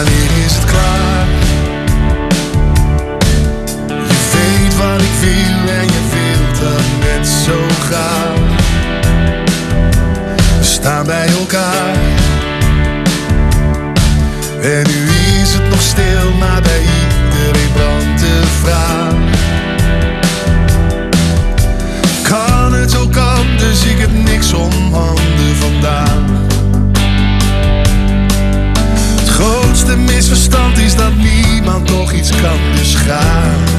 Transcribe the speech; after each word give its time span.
Wanneer 0.00 0.44
is 0.44 0.54
het 0.54 0.64
klaar? 0.64 1.26
Je 4.08 4.18
weet 4.32 4.76
wat 4.76 5.00
ik 5.00 5.14
wil 5.20 5.74
en 5.74 5.84
je 5.84 6.02
wilt 6.12 6.60
dat 6.60 6.86
net 7.00 7.28
zo 7.28 7.58
graag. 7.80 8.38
We 10.58 10.64
staan 10.64 11.06
bij 11.06 11.28
elkaar. 11.28 11.94
En 14.62 14.86
nu 14.86 15.08
is 15.40 15.52
het 15.52 15.68
nog 15.68 15.80
stil, 15.80 16.32
maar 16.38 16.62
bij 16.62 16.80
iedereen 16.80 17.72
brandt 17.72 18.20
de 18.20 18.42
vraag. 18.62 19.14
Kan 22.22 22.72
het 22.72 22.96
ook 22.96 23.16
anders? 23.16 23.84
Ik 23.84 23.98
heb 23.98 24.12
niks 24.12 24.52
om 24.52 24.92
handen 24.92 25.56
vandaan. 25.56 26.49
Grootste 29.90 30.12
misverstand 30.14 30.78
is 30.78 30.94
dat 30.94 31.16
niemand 31.16 31.90
nog 31.90 32.12
iets 32.12 32.30
kan, 32.30 32.58
dus. 32.76 33.69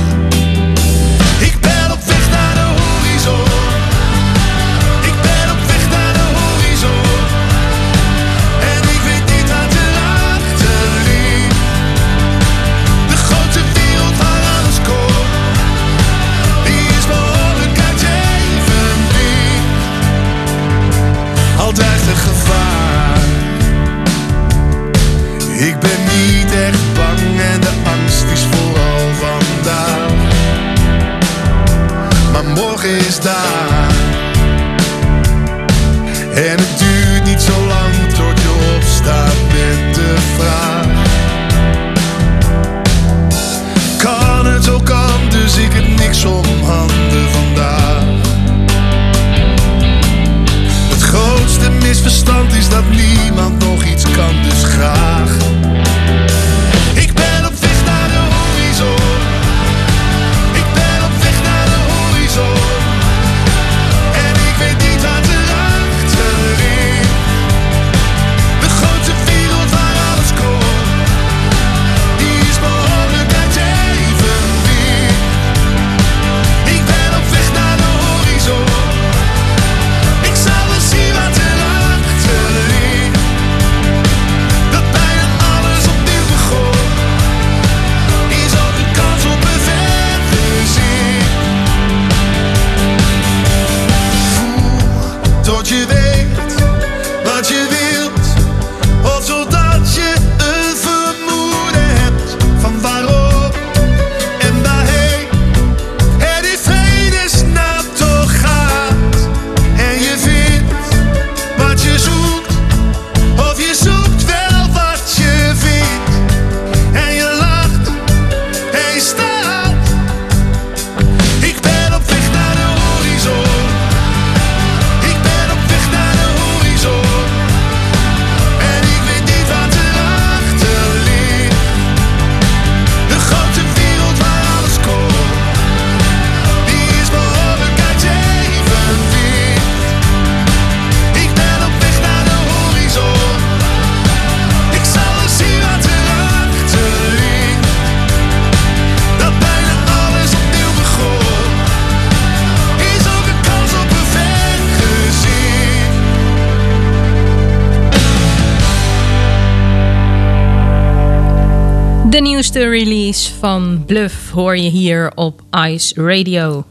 De 162.51 162.59
nieuwste 162.59 162.85
release 162.85 163.33
van 163.39 163.83
Bluff 163.85 164.31
hoor 164.31 164.57
je 164.57 164.69
hier 164.69 165.11
op 165.15 165.41
Ice 165.67 166.03
Radio. 166.03 166.65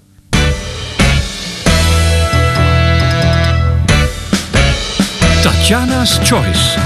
Tatjana's 5.43 6.19
Choice. 6.23 6.79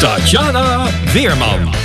Tatjana 0.00 0.86
Weerman. 1.12 1.83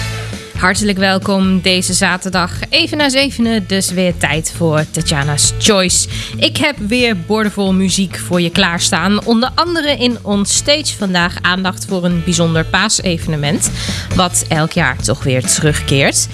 Hartelijk 0.59 0.97
welkom 0.97 1.61
deze 1.61 1.93
zaterdag. 1.93 2.51
Even 2.69 2.97
na 2.97 3.09
zevenen, 3.09 3.67
dus 3.67 3.91
weer 3.91 4.17
tijd 4.17 4.53
voor 4.55 4.85
Tatjana's 4.91 5.53
Choice. 5.59 6.07
Ik 6.37 6.57
heb 6.57 6.77
weer 6.77 7.17
boordevol 7.19 7.73
muziek 7.73 8.17
voor 8.17 8.41
je 8.41 8.49
klaarstaan. 8.49 9.25
Onder 9.25 9.49
andere 9.55 9.97
in 9.97 10.17
ons 10.21 10.55
stage 10.55 10.97
vandaag 10.97 11.35
aandacht 11.41 11.85
voor 11.85 12.05
een 12.05 12.23
bijzonder 12.23 12.65
paasevenement. 12.65 13.71
Wat 14.15 14.45
elk 14.47 14.71
jaar 14.71 14.97
toch 14.97 15.23
weer 15.23 15.41
terugkeert. 15.41 16.27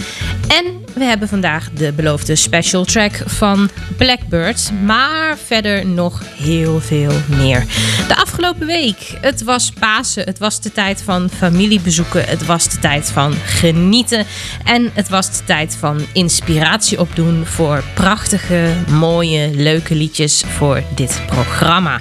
En 0.48 0.83
we 0.94 1.04
hebben 1.04 1.28
vandaag 1.28 1.69
de 1.71 1.92
beloofde 1.92 2.36
special 2.36 2.86
track 2.86 3.21
van 3.25 3.69
Blackbird. 3.98 4.71
Maar 4.86 5.38
verder 5.45 5.86
nog 5.86 6.21
heel 6.36 6.80
veel 6.80 7.13
meer. 7.28 7.66
De 8.07 8.16
afgelopen 8.16 8.68
week, 8.68 9.18
het 9.21 9.44
was 9.44 9.71
Pasen. 9.80 10.24
Het 10.24 10.39
was 10.39 10.62
de 10.62 10.71
tijd 10.71 11.01
van 11.01 11.30
familiebezoeken. 11.30 12.25
Het 12.25 12.45
was 12.45 12.69
de 12.69 12.80
tijd 12.80 13.10
van 13.12 13.33
genieten. 13.33 14.14
En 14.63 14.91
het 14.94 15.09
was 15.09 15.38
de 15.38 15.44
tijd 15.45 15.75
van 15.79 16.06
inspiratie 16.13 17.00
opdoen 17.00 17.45
voor 17.45 17.83
prachtige, 17.94 18.73
mooie, 18.89 19.50
leuke 19.53 19.95
liedjes 19.95 20.44
voor 20.47 20.83
dit 20.95 21.21
programma. 21.27 22.00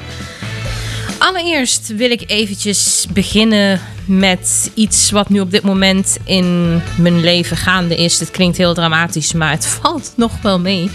Allereerst 1.18 1.96
wil 1.96 2.10
ik 2.10 2.22
eventjes 2.26 3.06
beginnen 3.12 3.80
met 4.04 4.70
iets 4.74 5.10
wat 5.10 5.28
nu 5.28 5.40
op 5.40 5.50
dit 5.50 5.62
moment 5.62 6.16
in 6.24 6.80
mijn 6.98 7.20
leven 7.20 7.56
gaande 7.56 7.96
is. 7.96 8.20
Het 8.20 8.30
klinkt 8.30 8.56
heel 8.56 8.74
dramatisch, 8.74 9.32
maar 9.32 9.50
het 9.50 9.66
valt 9.80 10.12
nog 10.16 10.32
wel 10.42 10.60
mee. 10.60 10.90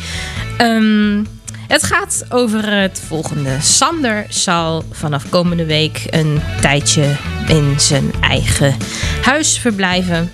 Ehm, 0.57 1.23
het 1.67 1.83
gaat 1.83 2.25
over 2.29 2.71
het 2.71 3.01
volgende. 3.07 3.57
Sander 3.61 4.25
zal 4.29 4.83
vanaf 4.91 5.29
komende 5.29 5.65
week 5.65 6.05
een 6.09 6.41
tijdje 6.61 7.15
in 7.47 7.79
zijn 7.79 8.11
eigen 8.21 8.77
huis 9.21 9.57
verblijven. 9.57 10.31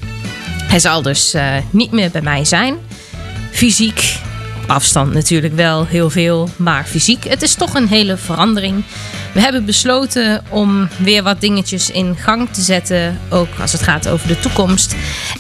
Hij 0.68 0.80
zal 0.80 1.02
dus 1.02 1.34
eh, 1.34 1.56
niet 1.70 1.92
meer 1.92 2.12
bij 2.12 2.22
mij 2.22 2.46
zijn. 2.46 2.76
Fysiek, 3.52 4.20
afstand 4.68 5.14
natuurlijk 5.14 5.56
wel 5.56 5.86
heel 5.86 6.10
veel, 6.10 6.50
maar 6.56 6.84
fysiek, 6.84 7.24
het 7.24 7.42
is 7.42 7.54
toch 7.56 7.74
een 7.74 7.88
hele 7.88 8.18
verandering. 8.18 8.84
We 9.34 9.42
hebben 9.42 9.66
besloten 9.66 10.44
om 10.50 10.90
weer 10.98 11.24
wat 11.24 11.42
dingetjes 11.42 11.90
in 11.90 12.16
gang 12.16 12.50
te 12.50 12.62
zetten, 12.62 13.20
ook 13.30 13.48
als 13.62 13.72
het 13.72 13.82
gaat 13.82 14.08
over 14.08 14.28
de 14.28 14.40
toekomst. 14.40 14.96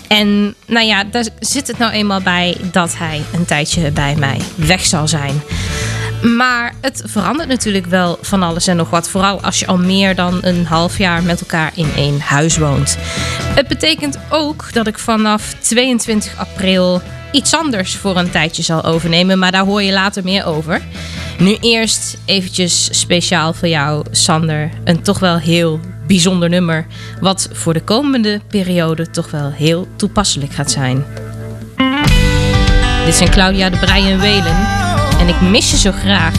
En 0.07 0.55
nou 0.65 0.85
ja, 0.85 1.03
daar 1.03 1.25
zit 1.39 1.67
het 1.67 1.77
nou 1.77 1.91
eenmaal 1.91 2.21
bij 2.21 2.57
dat 2.71 2.97
hij 2.97 3.21
een 3.33 3.45
tijdje 3.45 3.91
bij 3.91 4.15
mij 4.15 4.37
weg 4.55 4.85
zal 4.85 5.07
zijn. 5.07 5.41
Maar 6.25 6.73
het 6.81 7.03
verandert 7.05 7.49
natuurlijk 7.49 7.85
wel 7.85 8.17
van 8.21 8.43
alles 8.43 8.67
en 8.67 8.75
nog 8.75 8.89
wat. 8.89 9.09
Vooral 9.09 9.41
als 9.41 9.59
je 9.59 9.67
al 9.67 9.77
meer 9.77 10.15
dan 10.15 10.39
een 10.41 10.65
half 10.65 10.97
jaar 10.97 11.23
met 11.23 11.39
elkaar 11.39 11.71
in 11.75 11.89
één 11.95 12.19
huis 12.19 12.57
woont. 12.57 12.97
Het 13.55 13.67
betekent 13.67 14.19
ook 14.29 14.73
dat 14.73 14.87
ik 14.87 14.99
vanaf 14.99 15.53
22 15.59 16.37
april 16.37 17.01
iets 17.31 17.55
anders 17.55 17.95
voor 17.95 18.17
een 18.17 18.31
tijdje 18.31 18.63
zal 18.63 18.83
overnemen. 18.83 19.39
Maar 19.39 19.51
daar 19.51 19.65
hoor 19.65 19.81
je 19.81 19.91
later 19.91 20.23
meer 20.23 20.45
over. 20.45 20.81
Nu 21.39 21.57
eerst 21.61 22.17
eventjes 22.25 22.99
speciaal 22.99 23.53
voor 23.53 23.67
jou, 23.67 24.05
Sander. 24.11 24.69
Een 24.83 25.01
toch 25.01 25.19
wel 25.19 25.37
heel 25.37 25.79
bijzonder 26.07 26.49
nummer. 26.49 26.85
Wat 27.19 27.49
voor 27.51 27.73
de 27.73 27.81
komende 27.81 28.41
periode 28.47 29.09
toch 29.09 29.31
wel 29.31 29.51
heel 29.51 29.87
toepasselijk 29.95 30.53
gaat 30.53 30.71
zijn. 30.71 31.05
Dit 33.05 33.15
zijn 33.15 33.29
Claudia 33.29 33.69
de 33.69 33.77
Breij 33.77 34.11
en 34.11 34.19
Welen. 34.19 34.84
Ik 35.25 35.41
mis 35.41 35.71
je 35.71 35.77
zo 35.77 35.91
graag. 35.91 36.33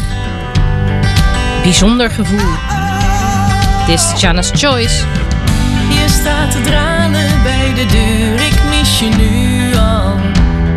Bijzonder 1.63 2.11
gevoel. 2.11 2.51
Dit 3.87 3.95
is 3.95 4.21
Jana's 4.21 4.51
Choice. 4.55 5.05
Je 5.89 6.05
staat 6.09 6.51
te 6.51 6.61
tranen 6.61 7.43
bij 7.43 7.75
de 7.75 7.87
deur, 7.87 8.47
ik 8.47 8.55
mis 8.71 8.99
je 8.99 9.09
nu 9.17 9.77
al. 9.77 10.17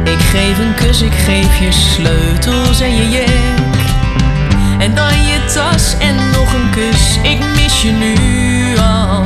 Ik 0.03 0.19
geef 0.19 0.59
een 0.59 0.75
kus, 0.75 1.01
ik 1.01 1.13
geef 1.13 1.59
je 1.59 1.71
sleutels 1.71 2.79
en 2.79 2.95
je 2.95 3.09
jek. 3.09 3.67
En 4.79 4.95
dan 4.95 5.13
je 5.25 5.45
tas 5.53 5.95
en 5.99 6.15
nog 6.15 6.53
een 6.53 6.69
kus, 6.69 7.17
ik 7.23 7.39
mis 7.55 7.81
je 7.81 7.91
nu 7.91 8.77
al. 8.77 9.25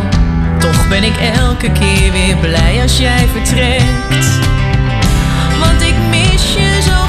Toch 0.59 0.88
ben 0.88 1.03
ik 1.03 1.15
elke 1.35 1.71
keer 1.71 2.12
weer 2.12 2.35
blij 2.35 2.81
als 2.81 2.97
jij 2.97 3.27
vertrekt. 3.31 4.39
Want 5.59 5.81
ik 5.81 5.95
mis 6.09 6.53
je 6.53 6.81
zo 6.81 7.02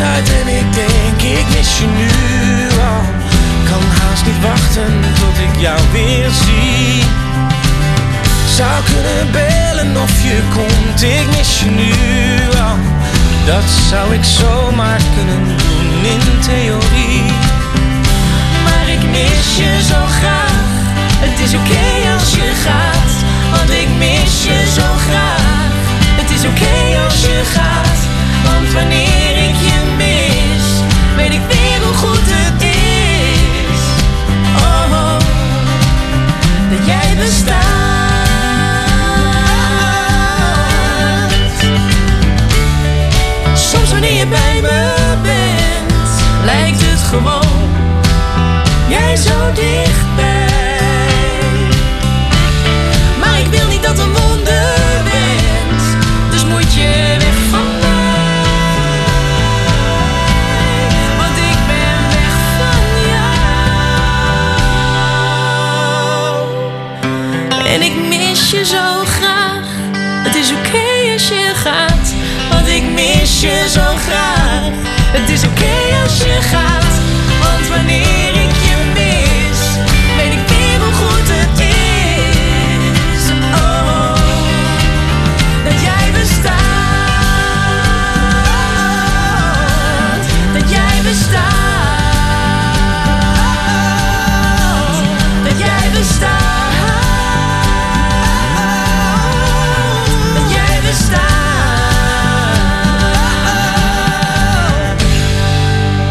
uit 0.00 0.30
en 0.30 0.48
ik 0.48 0.72
denk, 0.72 1.22
ik 1.38 1.56
mis 1.56 1.78
je 1.78 1.86
nu 1.86 2.37
wachten 4.40 4.92
tot 5.20 5.36
ik 5.46 5.60
jou 5.60 5.80
weer 5.92 6.30
zie. 6.30 7.02
Zou 8.56 8.82
kunnen 8.84 9.32
bellen 9.32 10.02
of 10.02 10.22
je 10.22 10.38
komt, 10.54 11.02
ik 11.02 11.26
mis 11.36 11.60
je 11.60 11.70
nu 11.70 11.92
al. 12.60 12.76
Dat 13.46 13.68
zou 13.90 14.14
ik 14.14 14.24
zomaar 14.24 15.00
kunnen 15.14 15.44
doen 15.58 16.04
in 16.14 16.40
theorie. 16.40 17.24
Maar 18.64 18.88
ik 18.96 19.02
mis 19.10 19.56
je 19.56 19.82
zo 19.90 20.00
graag. 20.18 20.66
Het 21.24 21.38
is 21.46 21.54
oké 21.54 21.86
als 22.18 22.30
je 22.34 22.48
gaat, 22.66 23.12
want 23.50 23.70
ik 23.70 23.88
mis 23.98 24.44
je 24.44 24.58
zo 24.74 24.88
graag. 25.06 25.72
Het 26.20 26.30
is 26.30 26.44
oké 26.50 26.76
als 27.06 27.20
je 27.20 27.40
gaat, 27.56 27.98
want 28.44 28.72
wanneer 28.72 29.34
ik 29.48 29.56
je 29.68 29.78
mis, 29.96 30.64
weet 31.16 31.32
ik 31.32 31.44
weer 31.48 31.78
hoe 31.84 31.94
goed 31.94 32.27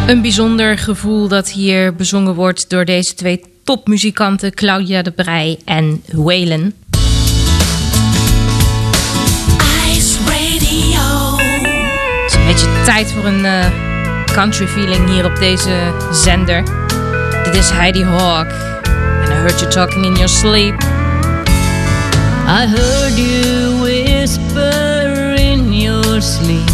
Een 0.07 0.21
bijzonder 0.21 0.77
gevoel 0.77 1.27
dat 1.27 1.49
hier 1.49 1.95
bezongen 1.95 2.33
wordt 2.33 2.69
door 2.69 2.85
deze 2.85 3.13
twee 3.13 3.43
topmuzikanten 3.63 4.53
Claudia 4.53 5.01
de 5.01 5.11
Breij 5.11 5.59
en. 5.65 6.03
Ice 9.91 10.17
Radio. 10.25 11.37
Het 12.23 12.31
is 12.31 12.33
een 12.33 12.45
beetje 12.45 12.81
tijd 12.85 13.11
voor 13.11 13.25
een 13.25 13.45
eh, 13.45 13.65
country 14.33 14.67
feeling 14.67 15.09
hier 15.09 15.25
op 15.25 15.35
deze 15.35 15.93
zender. 16.11 16.63
Dit 17.43 17.55
is 17.55 17.69
Heidi 17.69 18.03
Hawk. 18.03 18.51
And 19.21 19.29
I 19.29 19.33
heard 19.33 19.59
you 19.59 19.71
talking 19.71 20.05
in 20.05 20.13
your 20.13 20.29
sleep. 20.29 20.81
I 22.47 22.65
heard 22.65 23.17
you 23.17 23.79
whisper 23.79 25.33
in 25.39 25.73
your 25.73 26.21
sleep 26.21 26.69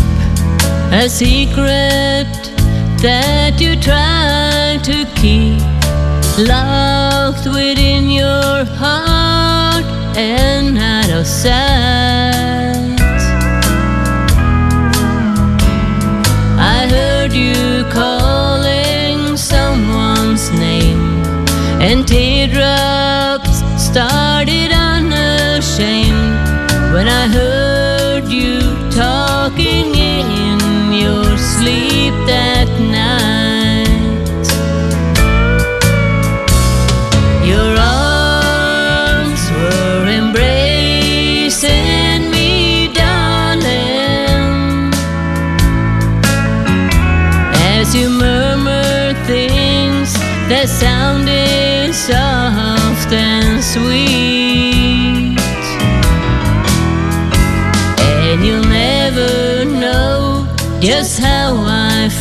a 0.92 1.08
secret 1.08 2.43
that 3.04 3.60
you 3.60 3.76
try 3.76 4.80
to 4.82 5.04
keep 5.20 5.60
locked 6.48 7.46
within 7.46 8.10
your 8.10 8.64
heart 8.80 9.84
and 10.16 10.78
out 10.78 11.10
of 11.10 11.28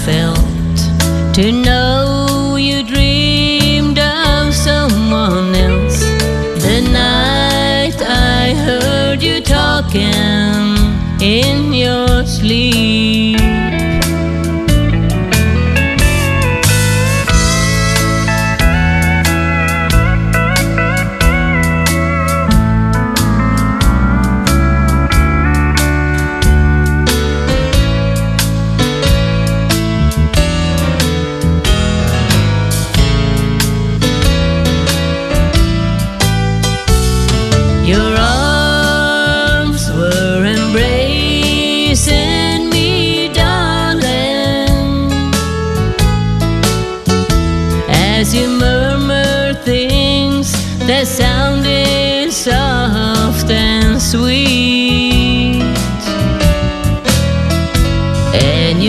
felt. 0.05 0.37
To 1.35 1.53
know 1.53 2.02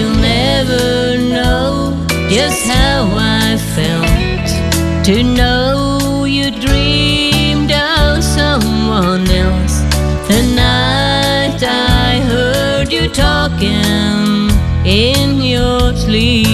you'll 0.03 0.15
never 0.15 1.17
know 1.17 2.05
just 2.29 2.65
how 2.65 3.09
I 3.15 3.57
felt 3.75 5.05
to 5.05 5.23
know 5.23 6.25
you 6.25 6.51
dreamed 6.51 7.71
of 7.71 8.23
someone 8.23 9.27
else. 9.29 9.75
The 10.27 10.41
night 10.55 11.61
I 11.63 12.19
heard 12.31 12.91
you 12.91 13.07
talking 13.09 14.49
in 14.85 15.41
your 15.41 15.95
sleep. 15.95 16.52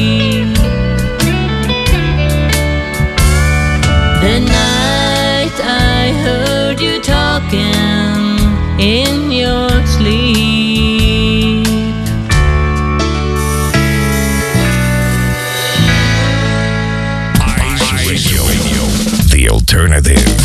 alternative. 19.71 20.38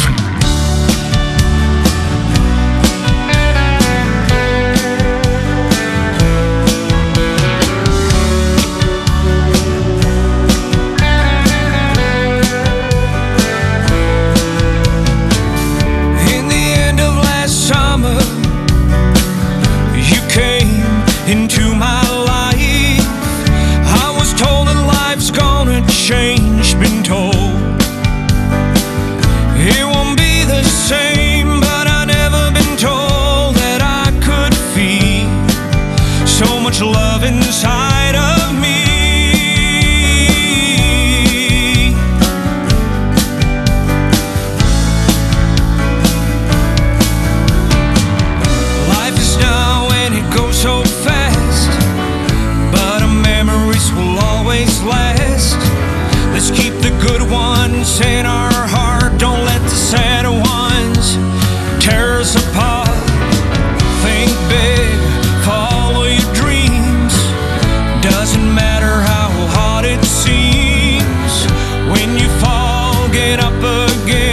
again 74.02 74.23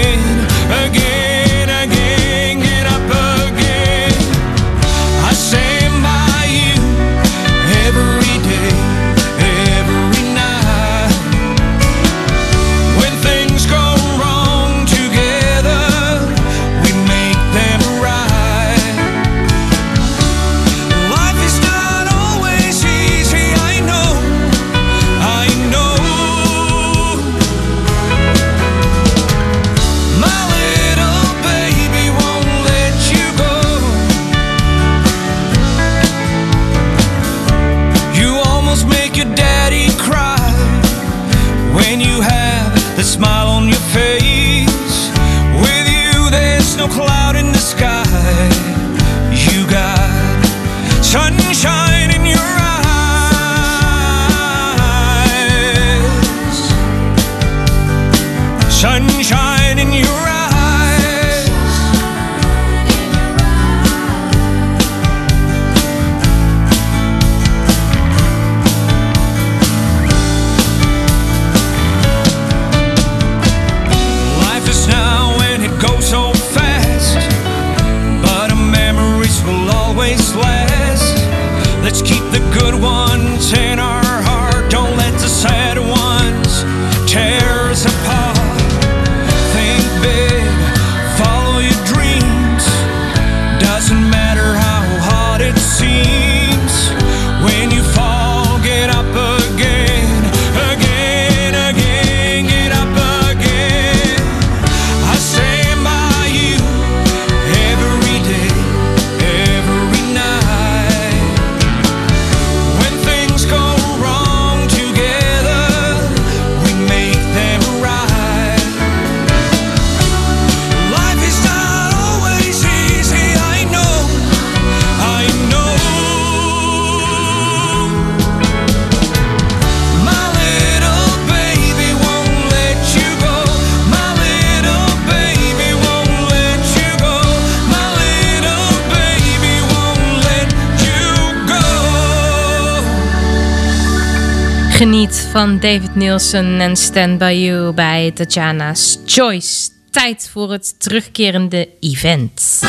Geniet 144.82 145.28
van 145.32 145.60
David 145.60 145.96
Nielsen 145.96 146.60
en 146.60 146.76
Stand 146.76 147.18
By 147.18 147.32
You 147.32 147.74
bij 147.74 148.12
Tatjana's 148.12 149.00
Choice. 149.06 149.70
Tijd 149.92 150.30
voor 150.32 150.52
het 150.52 150.80
terugkerende 150.80 151.70
event. 151.80 152.60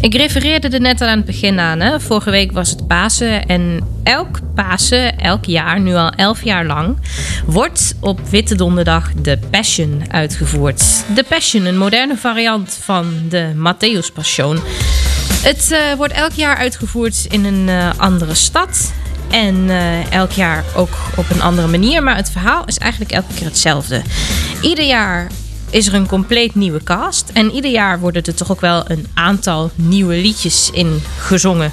Ik 0.00 0.14
refereerde 0.14 0.68
er 0.68 0.80
net 0.80 1.00
al 1.00 1.08
aan 1.08 1.16
het 1.16 1.26
begin 1.26 1.58
aan. 1.58 1.80
Hè? 1.80 2.00
Vorige 2.00 2.30
week 2.30 2.52
was 2.52 2.70
het 2.70 2.86
Pasen. 2.86 3.46
En 3.46 3.80
elk 4.02 4.38
Pasen, 4.54 5.18
elk 5.18 5.44
jaar, 5.44 5.80
nu 5.80 5.94
al 5.94 6.10
elf 6.10 6.44
jaar 6.44 6.66
lang, 6.66 6.96
wordt 7.46 7.94
op 8.00 8.20
Witte 8.28 8.54
Donderdag 8.54 9.12
de 9.14 9.38
Passion 9.50 10.02
uitgevoerd. 10.10 11.04
De 11.14 11.24
Passion, 11.28 11.64
een 11.64 11.78
moderne 11.78 12.16
variant 12.16 12.78
van 12.82 13.14
de 13.28 13.52
Matthäus 13.54 14.12
Passion. 14.14 14.58
Het 15.42 15.68
uh, 15.72 15.94
wordt 15.96 16.12
elk 16.12 16.32
jaar 16.32 16.56
uitgevoerd 16.56 17.26
in 17.28 17.44
een 17.44 17.68
uh, 17.68 17.90
andere 17.96 18.34
stad. 18.34 18.92
En 19.30 19.54
uh, 19.54 20.12
elk 20.12 20.30
jaar 20.30 20.64
ook 20.76 20.96
op 21.16 21.30
een 21.30 21.42
andere 21.42 21.68
manier. 21.68 22.02
Maar 22.02 22.16
het 22.16 22.30
verhaal 22.30 22.64
is 22.66 22.78
eigenlijk 22.78 23.12
elke 23.12 23.34
keer 23.34 23.46
hetzelfde. 23.46 24.02
Ieder 24.62 24.84
jaar 24.84 25.30
is 25.70 25.86
er 25.86 25.94
een 25.94 26.06
compleet 26.06 26.54
nieuwe 26.54 26.82
cast. 26.82 27.30
En 27.32 27.50
ieder 27.50 27.70
jaar 27.70 28.00
worden 28.00 28.22
er 28.22 28.34
toch 28.34 28.50
ook 28.50 28.60
wel 28.60 28.90
een 28.90 29.06
aantal 29.14 29.70
nieuwe 29.74 30.14
liedjes 30.14 30.70
in 30.72 31.02
gezongen. 31.18 31.72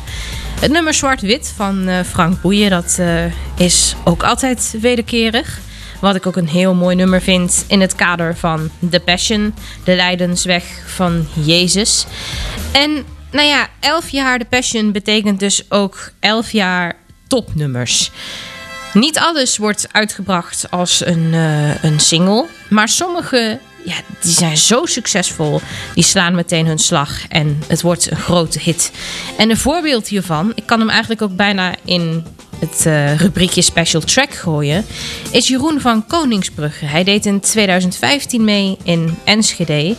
Het 0.59 0.71
nummer 0.71 0.93
Zwart-Wit 0.93 1.53
van 1.55 1.89
uh, 1.89 1.99
Frank 2.03 2.41
Boeien, 2.41 2.69
dat 2.69 2.97
uh, 2.99 3.23
is 3.57 3.95
ook 4.03 4.23
altijd 4.23 4.75
wederkerig. 4.81 5.59
Wat 6.01 6.15
ik 6.15 6.25
ook 6.25 6.35
een 6.35 6.47
heel 6.47 6.73
mooi 6.73 6.95
nummer 6.95 7.21
vind 7.21 7.65
in 7.67 7.81
het 7.81 7.95
kader 7.95 8.37
van 8.37 8.69
The 8.89 8.99
Passion, 8.99 9.53
de 9.83 9.95
lijdensweg 9.95 10.63
van 10.85 11.27
Jezus. 11.33 12.05
En 12.71 13.05
nou 13.31 13.47
ja, 13.47 13.67
elf 13.79 14.09
jaar 14.09 14.39
The 14.39 14.45
Passion 14.45 14.91
betekent 14.91 15.39
dus 15.39 15.71
ook 15.71 16.11
elf 16.19 16.51
jaar 16.51 16.95
topnummers. 17.27 18.11
Niet 18.93 19.19
alles 19.19 19.57
wordt 19.57 19.87
uitgebracht 19.91 20.71
als 20.71 21.05
een, 21.05 21.33
uh, 21.33 21.83
een 21.83 21.99
single, 21.99 22.45
maar 22.69 22.89
sommige 22.89 23.59
ja, 23.87 23.95
die 24.21 24.33
zijn 24.33 24.57
zo 24.57 24.85
succesvol. 24.85 25.61
Die 25.93 26.03
slaan 26.03 26.35
meteen 26.35 26.65
hun 26.65 26.77
slag 26.77 27.27
en 27.27 27.59
het 27.67 27.81
wordt 27.81 28.11
een 28.11 28.17
grote 28.17 28.59
hit. 28.59 28.91
En 29.37 29.49
een 29.49 29.57
voorbeeld 29.57 30.07
hiervan, 30.07 30.51
ik 30.55 30.65
kan 30.65 30.79
hem 30.79 30.89
eigenlijk 30.89 31.21
ook 31.21 31.35
bijna 31.35 31.75
in 31.85 32.25
het 32.59 32.83
uh, 32.87 33.19
rubriekje 33.19 33.61
Special 33.61 34.01
Track 34.01 34.33
gooien, 34.33 34.85
is 35.31 35.47
Jeroen 35.47 35.81
van 35.81 36.07
Koningsbrugge. 36.07 36.85
Hij 36.85 37.03
deed 37.03 37.25
in 37.25 37.39
2015 37.39 38.43
mee 38.43 38.77
in 38.83 39.17
Enschede 39.23 39.95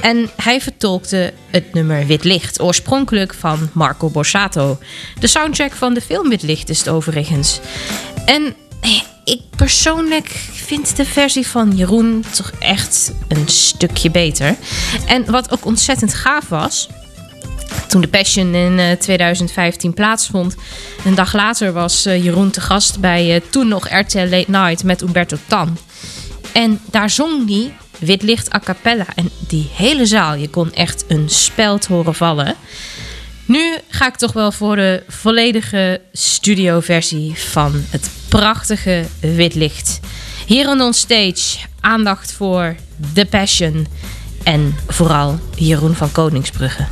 en 0.00 0.30
hij 0.36 0.60
vertolkte 0.60 1.32
het 1.50 1.74
nummer 1.74 2.06
Wit 2.06 2.24
Licht, 2.24 2.60
oorspronkelijk 2.60 3.34
van 3.34 3.70
Marco 3.72 4.08
Borsato. 4.08 4.78
De 5.20 5.26
soundtrack 5.26 5.72
van 5.72 5.94
de 5.94 6.00
film 6.00 6.28
Wit 6.28 6.42
Licht 6.42 6.68
is 6.68 6.78
het 6.78 6.88
overigens. 6.88 7.60
En 8.24 8.54
ik 9.24 9.40
persoonlijk 9.56 10.28
vind 10.52 10.96
de 10.96 11.04
versie 11.04 11.46
van 11.46 11.76
Jeroen 11.76 12.24
toch 12.36 12.52
echt 12.58 13.12
een 13.28 13.48
stukje 13.48 14.10
beter. 14.10 14.56
En 15.06 15.30
wat 15.30 15.52
ook 15.52 15.64
ontzettend 15.64 16.14
gaaf 16.14 16.48
was. 16.48 16.88
Toen 17.88 18.00
de 18.00 18.08
Passion 18.08 18.54
in 18.54 18.78
uh, 18.78 18.90
2015 18.90 19.94
plaatsvond. 19.94 20.56
Een 21.04 21.14
dag 21.14 21.32
later 21.32 21.72
was 21.72 22.06
uh, 22.06 22.24
Jeroen 22.24 22.50
te 22.50 22.60
gast 22.60 23.00
bij 23.00 23.34
uh, 23.34 23.40
toen 23.50 23.68
nog 23.68 23.88
RTL 23.88 24.18
Late 24.18 24.50
Night 24.50 24.84
met 24.84 25.02
Umberto 25.02 25.36
Tan. 25.46 25.78
En 26.52 26.80
daar 26.90 27.10
zong 27.10 27.48
hij 27.48 27.74
Wit 27.98 28.22
Licht 28.22 28.54
a 28.54 28.58
cappella. 28.58 29.06
En 29.14 29.30
die 29.48 29.70
hele 29.74 30.06
zaal, 30.06 30.34
je 30.34 30.48
kon 30.48 30.72
echt 30.72 31.04
een 31.08 31.28
speld 31.28 31.86
horen 31.86 32.14
vallen. 32.14 32.56
Nu 33.46 33.78
ga 33.88 34.06
ik 34.06 34.16
toch 34.16 34.32
wel 34.32 34.52
voor 34.52 34.76
de 34.76 35.02
volledige 35.08 36.00
studioversie 36.12 37.34
van 37.38 37.84
het 37.90 38.10
prachtige 38.28 39.04
wit 39.20 39.54
licht. 39.54 40.00
Hier 40.46 40.68
on 40.68 40.80
on 40.80 40.92
stage 40.92 41.58
aandacht 41.80 42.32
voor 42.32 42.76
The 43.14 43.26
Passion 43.30 43.86
en 44.42 44.74
vooral 44.86 45.38
Jeroen 45.56 45.94
van 45.94 46.12
Koningsbrugge. 46.12 46.86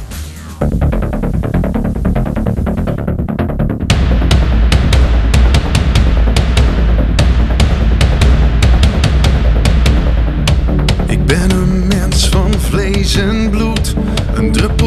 Ik 11.07 11.27
ben 11.27 11.51
een 11.51 11.87
mens 11.87 12.29
van 12.29 12.53
vlees 12.53 13.15
en 13.15 13.51
bloed, 13.51 13.95
een 14.35 14.53
druppel 14.53 14.80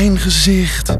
mijn 0.00 0.18
gezicht. 0.18 0.96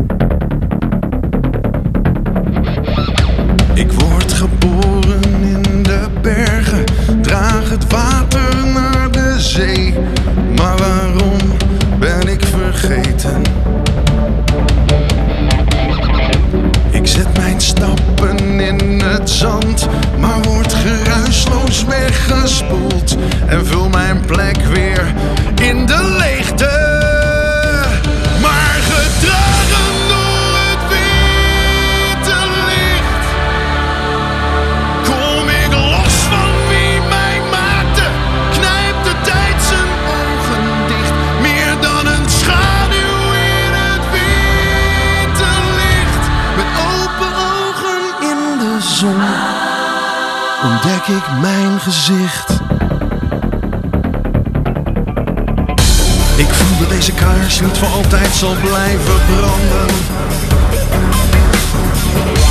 Zal 58.40 58.57
blijven 58.61 59.20
branden. 59.26 59.87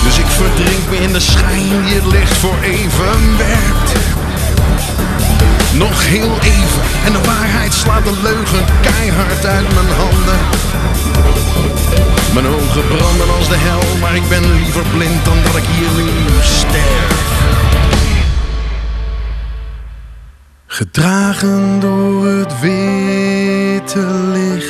Dus 0.03 0.17
ik 0.17 0.25
verdrink 0.25 0.89
me 0.89 0.97
in 0.97 1.13
de 1.13 1.19
schijn 1.19 1.83
die 1.85 1.95
het 1.95 2.05
licht 2.05 2.37
voor 2.37 2.57
even 2.61 3.37
werpt. 3.37 3.91
Nog 5.73 6.05
heel 6.05 6.37
even 6.41 6.81
en 7.05 7.11
de 7.11 7.21
waarheid 7.25 7.73
slaat 7.73 8.03
de 8.03 8.19
leugen 8.23 8.65
keihard 8.81 9.45
uit 9.45 9.73
mijn 9.73 9.91
handen. 9.97 10.39
Mijn 12.33 12.47
ogen 12.47 12.87
branden 12.87 13.29
als 13.37 13.47
de 13.47 13.57
hel, 13.57 13.97
maar 14.01 14.15
ik 14.15 14.29
ben 14.29 14.55
liever 14.55 14.83
blind 14.95 15.25
dan 15.25 15.37
dat 15.43 15.55
ik 15.55 15.63
hier 15.63 16.03
nu 16.03 16.09
sterf. 16.41 17.27
Gedragen 20.67 21.79
door 21.79 22.25
het 22.25 22.59
witte 22.59 24.07
licht 24.33 24.68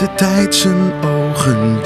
de 0.00 0.14
tijd 0.14 0.54
zijn 0.54 0.92
ogen 1.04 1.79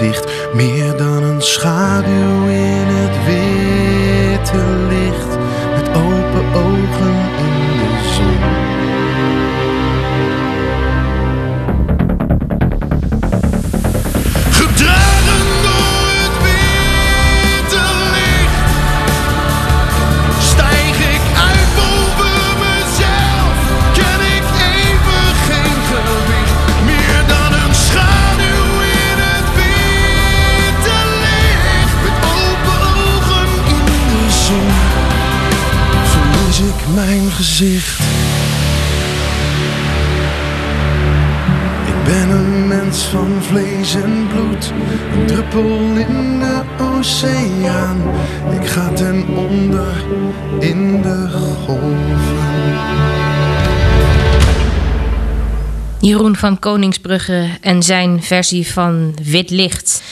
van 56.44 56.58
Koningsbrugge 56.58 57.48
en 57.60 57.82
zijn 57.82 58.22
versie 58.22 58.72
van 58.72 59.14
Wit 59.22 59.50
Licht. 59.50 60.02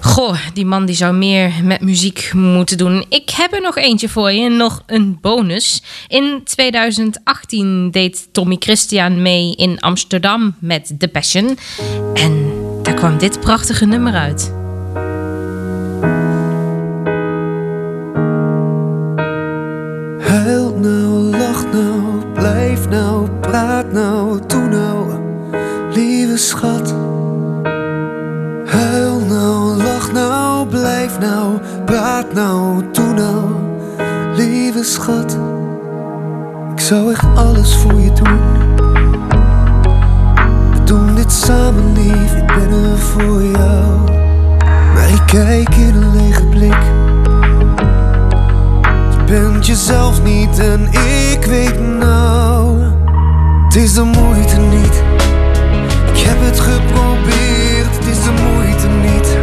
Goh, 0.00 0.38
die 0.54 0.64
man 0.64 0.86
die 0.86 0.96
zou 0.96 1.14
meer 1.14 1.52
met 1.62 1.80
muziek 1.80 2.30
moeten 2.34 2.78
doen. 2.78 3.04
Ik 3.08 3.30
heb 3.30 3.52
er 3.52 3.60
nog 3.60 3.76
eentje 3.76 4.08
voor 4.08 4.32
je, 4.32 4.48
nog 4.48 4.82
een 4.86 5.18
bonus. 5.20 5.82
In 6.08 6.40
2018 6.44 7.90
deed 7.90 8.28
Tommy 8.32 8.56
Christian 8.58 9.22
mee 9.22 9.54
in 9.56 9.80
Amsterdam 9.80 10.54
met 10.58 10.94
The 10.98 11.08
Passion. 11.08 11.58
En 12.14 12.50
daar 12.82 12.94
kwam 12.94 13.18
dit 13.18 13.40
prachtige 13.40 13.86
nummer 13.86 14.14
uit. 14.14 14.52
Huil 20.20 20.74
nou, 20.74 21.36
lach 21.36 21.64
nou, 21.72 22.24
blijf 22.34 22.88
nou, 22.88 23.30
praat 23.40 23.92
nou, 23.92 24.40
doe 24.46 24.68
nou, 24.68 24.97
schat. 26.38 26.94
Huil 28.64 29.18
nou, 29.28 29.82
lach 29.82 30.12
nou, 30.12 30.66
blijf 30.66 31.18
nou, 31.18 31.58
praat 31.84 32.32
nou, 32.32 32.84
doe 32.92 33.12
nou, 33.12 33.44
lieve 34.36 34.82
schat. 34.82 35.38
Ik 36.74 36.80
zou 36.80 37.12
echt 37.12 37.24
alles 37.34 37.76
voor 37.76 38.00
je 38.00 38.12
doen. 38.12 38.38
We 40.72 40.84
doen 40.84 41.14
dit 41.14 41.32
samen, 41.32 41.92
lief, 41.92 42.34
ik 42.34 42.46
ben 42.46 42.70
er 42.70 42.98
voor 42.98 43.42
jou. 43.42 43.84
Maar 44.94 45.08
ik 45.08 45.22
kijk 45.26 45.74
in 45.74 45.94
een 45.94 46.16
lege 46.16 46.44
blik. 46.44 46.82
Je 49.10 49.24
bent 49.26 49.66
jezelf 49.66 50.22
niet 50.22 50.58
en 50.58 50.88
ik 51.32 51.44
weet 51.44 51.80
nou, 51.98 52.82
het 53.64 53.76
is 53.76 53.94
de 53.94 54.02
moeite 54.02 54.56
niet. 54.56 55.02
Ik 56.28 56.34
heb 56.34 56.42
het 56.44 56.60
geprobeerd, 56.60 57.96
het 57.96 58.06
is 58.06 58.22
de 58.24 58.30
moeite 58.30 58.88
niet. 58.88 59.36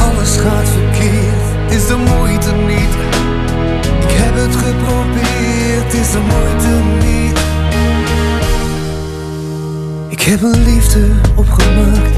Alles 0.00 0.36
gaat 0.36 0.68
verkeerd, 0.68 1.72
is 1.72 1.86
de 1.86 1.96
moeite 1.96 2.52
niet. 2.52 2.94
Ik 4.04 4.10
heb 4.10 4.34
het 4.34 4.56
geprobeerd, 4.56 5.84
het 5.84 5.94
is 5.94 6.10
de 6.10 6.18
moeite 6.18 6.68
niet. 7.06 7.38
Ik 10.08 10.22
heb 10.22 10.42
een 10.42 10.62
liefde 10.62 11.06
opgemaakt. 11.34 12.16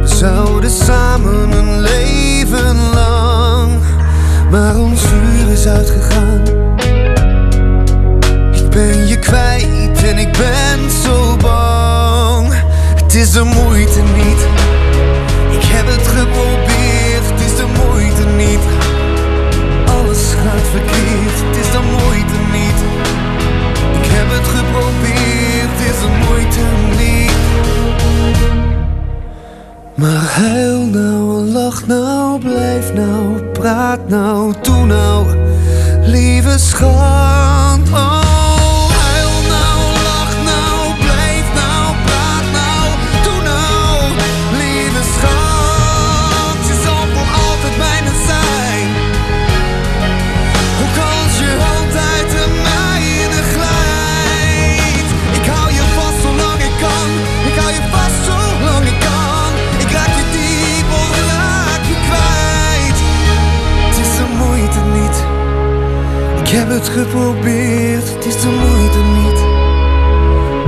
We 0.00 0.16
zouden 0.16 0.70
samen 0.70 1.50
een 1.52 1.80
leven 1.80 2.76
lang, 2.94 3.72
maar 4.50 4.76
ons 4.76 5.00
vuur 5.00 5.52
is 5.52 5.66
uitgegaan. 5.66 6.42
Ik 8.52 8.70
ben 8.70 9.06
je 9.06 9.18
kwijt 9.18 10.02
en 10.02 10.18
ik 10.18 10.32
ben 10.32 10.90
is 13.18 13.30
de 13.30 13.44
moeite 13.44 14.02
niet. 14.02 14.42
Ik 15.50 15.64
heb 15.64 15.86
het 15.86 16.06
geprobeerd, 16.06 17.24
het 17.30 17.40
is 17.40 17.56
de 17.56 17.66
moeite 17.66 18.24
niet. 18.36 18.64
Alles 19.86 20.34
gaat 20.42 20.66
verkeerd, 20.70 21.36
het 21.46 21.56
is 21.56 21.70
de 21.70 21.80
moeite 21.80 22.38
niet. 22.52 22.80
Ik 24.00 24.10
heb 24.16 24.28
het 24.30 24.48
geprobeerd, 24.56 25.70
het 25.74 25.80
is 25.90 26.00
de 26.00 26.10
moeite 26.26 26.64
niet. 26.98 27.38
Maar 29.94 30.22
huil 30.22 30.80
nou, 30.80 31.50
lach 31.50 31.86
nou, 31.86 32.40
blijf 32.40 32.92
nou, 32.94 33.42
praat 33.52 34.08
nou, 34.08 34.54
doe 34.62 34.84
nou, 34.86 35.26
lieve 36.02 36.58
schat. 36.58 37.67
Heb 66.58 66.68
het 66.68 66.88
geprobeerd. 66.88 68.14
Het 68.14 68.24
is 68.26 68.40
de 68.40 68.48
moeite 68.48 68.98
niet. 69.18 69.40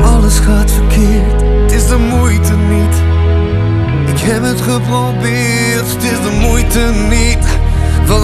Alles 0.05 0.38
gaat 0.38 0.70
verkeerd. 0.70 1.42
Het 1.62 1.72
is 1.72 1.87
de 1.87 1.96
moeite 1.96 2.55
niet. 2.57 2.96
Ik 4.14 4.20
heb 4.20 4.42
het 4.42 4.61
geprobeerd. 4.61 5.92
Het 5.92 6.03
is 6.03 6.20
de 6.29 6.37
moeite 6.40 6.92
niet. 7.09 7.44
Van 8.05 8.22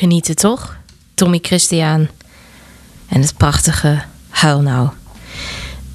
genieten 0.00 0.36
toch? 0.36 0.76
Tommy 1.14 1.38
Christian 1.42 2.08
en 3.08 3.20
het 3.20 3.36
prachtige 3.36 4.02
Huil 4.28 4.60
Nou. 4.60 4.88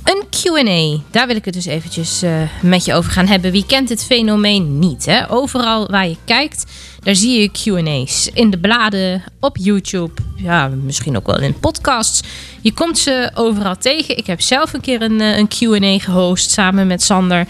Een 0.04 0.24
Q&A, 0.30 1.02
daar 1.12 1.28
wil 1.28 1.36
ik 1.36 1.46
het 1.46 1.54
dus 1.54 1.66
eventjes 1.66 2.22
eh, 2.22 2.42
met 2.62 2.86
je 2.86 2.94
over 2.94 3.12
gaan 3.12 3.28
hebben. 3.28 3.52
Wie 3.52 3.66
kent 3.66 3.90
het 3.90 4.06
fenomeen 4.06 4.80
niet? 4.80 5.06
Hè? 5.06 5.32
Overal 5.32 5.88
waar 5.88 6.08
je 6.08 6.18
kijkt, 6.26 6.66
daar 7.00 7.16
zie 7.16 7.40
je 7.40 7.50
Q&A's. 7.50 8.30
In 8.34 8.50
de 8.50 8.60
bladen, 8.60 9.24
op 9.40 9.58
YouTube, 9.58 10.22
ja, 10.36 10.68
misschien 10.68 11.18
ook 11.18 11.28
wel 11.28 11.40
in 11.40 11.60
podcasts. 11.60 12.22
Je 12.62 12.74
komt 12.74 12.98
ze 12.98 13.32
overal 13.34 13.78
tegen. 13.78 14.18
Ik 14.18 14.28
heb 14.28 14.42
zelf 14.42 14.74
een 14.74 14.82
keer 14.82 15.02
een, 15.02 15.22
eh, 15.22 15.38
een 15.38 15.48
Q&A 15.48 16.04
gehost 16.04 16.52
samen 16.52 16.88
met 16.88 17.04
Sander. 17.04 17.48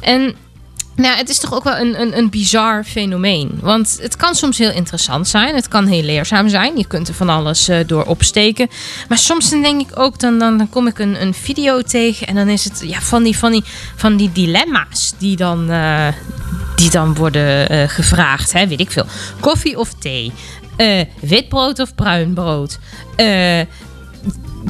En 0.00 0.34
nou, 0.98 1.16
het 1.16 1.28
is 1.28 1.38
toch 1.38 1.54
ook 1.54 1.64
wel 1.64 1.76
een, 1.76 2.00
een, 2.00 2.18
een 2.18 2.30
bizar 2.30 2.84
fenomeen. 2.84 3.58
Want 3.60 3.98
het 4.00 4.16
kan 4.16 4.34
soms 4.34 4.58
heel 4.58 4.70
interessant 4.70 5.28
zijn. 5.28 5.54
Het 5.54 5.68
kan 5.68 5.86
heel 5.86 6.02
leerzaam 6.02 6.48
zijn. 6.48 6.76
Je 6.76 6.86
kunt 6.86 7.08
er 7.08 7.14
van 7.14 7.28
alles 7.28 7.68
eh, 7.68 7.78
door 7.86 8.04
opsteken. 8.04 8.68
Maar 9.08 9.18
soms 9.18 9.50
dan 9.50 9.62
denk 9.62 9.80
ik 9.80 9.98
ook, 9.98 10.18
dan, 10.18 10.38
dan, 10.38 10.58
dan 10.58 10.68
kom 10.68 10.86
ik 10.86 10.98
een, 10.98 11.22
een 11.22 11.34
video 11.34 11.82
tegen. 11.82 12.26
En 12.26 12.34
dan 12.34 12.48
is 12.48 12.64
het 12.64 12.82
ja, 12.84 13.00
van, 13.00 13.22
die, 13.22 13.38
van, 13.38 13.52
die, 13.52 13.64
van 13.96 14.16
die 14.16 14.32
dilemma's 14.32 15.12
die 15.18 15.36
dan, 15.36 15.70
eh, 15.70 16.08
die 16.76 16.90
dan 16.90 17.14
worden 17.14 17.68
eh, 17.68 17.88
gevraagd. 17.88 18.52
Hè, 18.52 18.66
weet 18.66 18.80
ik 18.80 18.90
veel. 18.90 19.06
Koffie 19.40 19.78
of 19.78 19.94
thee? 19.94 20.32
Wit 21.20 21.48
brood 21.48 21.78
of 21.78 21.94
bruin 21.94 22.34
brood? 22.34 22.78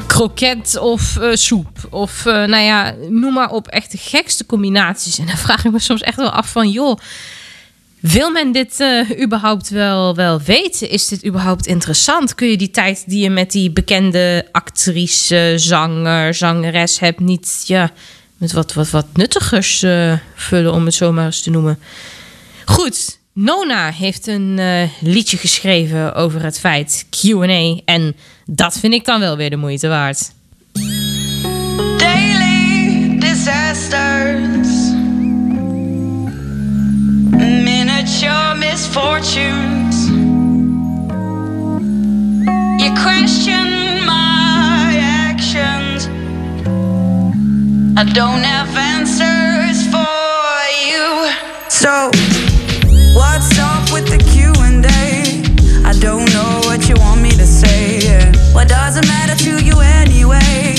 Kroket 0.07 0.77
of 0.77 1.17
eh, 1.17 1.29
soep. 1.33 1.87
Of 1.89 2.25
eh, 2.25 2.33
nou 2.33 2.63
ja, 2.63 2.95
noem 3.09 3.33
maar 3.33 3.49
op. 3.49 3.67
Echt 3.67 3.91
de 3.91 3.97
gekste 3.97 4.45
combinaties. 4.45 5.19
En 5.19 5.25
dan 5.25 5.37
vraag 5.47 5.65
ik 5.65 5.71
me 5.71 5.79
soms 5.79 6.01
echt 6.01 6.17
wel 6.17 6.29
af 6.29 6.51
van... 6.51 6.69
joh, 6.69 6.99
wil 7.99 8.31
men 8.31 8.51
dit 8.51 8.79
eh, 8.79 9.21
überhaupt 9.21 9.69
wel, 9.69 10.15
wel 10.15 10.41
weten? 10.41 10.89
Is 10.89 11.07
dit 11.07 11.25
überhaupt 11.25 11.65
interessant? 11.65 12.35
Kun 12.35 12.47
je 12.47 12.57
die 12.57 12.71
tijd 12.71 13.03
die 13.07 13.23
je 13.23 13.29
met 13.29 13.51
die 13.51 13.71
bekende 13.71 14.47
actrice, 14.51 15.53
zanger, 15.55 16.33
zangeres 16.33 16.99
hebt... 16.99 17.19
niet 17.19 17.63
ja, 17.65 17.91
met 18.37 18.51
wat, 18.51 18.73
wat, 18.73 18.89
wat 18.89 19.07
nuttigers 19.13 19.79
vullen, 20.35 20.73
om 20.73 20.85
het 20.85 20.93
zo 20.93 21.11
maar 21.11 21.25
eens 21.25 21.41
te 21.41 21.49
noemen. 21.49 21.79
Goed, 22.65 23.19
Nona 23.41 23.91
heeft 23.91 24.27
een 24.27 24.59
eh, 24.59 24.89
liedje 24.99 25.37
geschreven 25.37 26.15
over 26.15 26.43
het 26.43 26.59
feit 26.59 27.05
QA. 27.09 27.79
En 27.85 28.15
dat 28.45 28.79
vind 28.79 28.93
ik 28.93 29.05
dan 29.05 29.19
wel 29.19 29.37
weer 29.37 29.49
de 29.49 29.55
moeite 29.55 29.87
waard. 29.87 30.31
Daily 31.97 33.17
disasters, 33.19 34.91
miniature 37.63 38.55
misfortunes. 38.55 40.05
You 42.77 42.93
question 42.93 43.67
my 44.05 44.99
actions. 45.31 46.07
I 47.95 48.11
don't 48.13 48.43
have 48.45 48.77
answers 48.77 49.81
for 49.91 50.07
you. 50.87 51.29
So, 51.67 52.09
what's 53.19 53.51
up 53.59 53.91
with 53.91 54.07
the 54.07 54.17
Q 54.31 54.53
and 54.67 54.85
A? 54.85 55.85
I 55.85 55.93
don't 55.99 56.25
know 56.35 56.61
what 56.67 56.87
you 56.87 56.95
want 56.95 57.21
me 57.21 57.31
to 57.31 57.45
say. 57.45 57.99
yeah. 57.99 58.31
What 58.53 58.67
does 58.69 58.95
it 58.97 59.05
matter 59.07 59.35
to 59.45 59.53
you 59.63 59.75
anyway? 59.81 60.75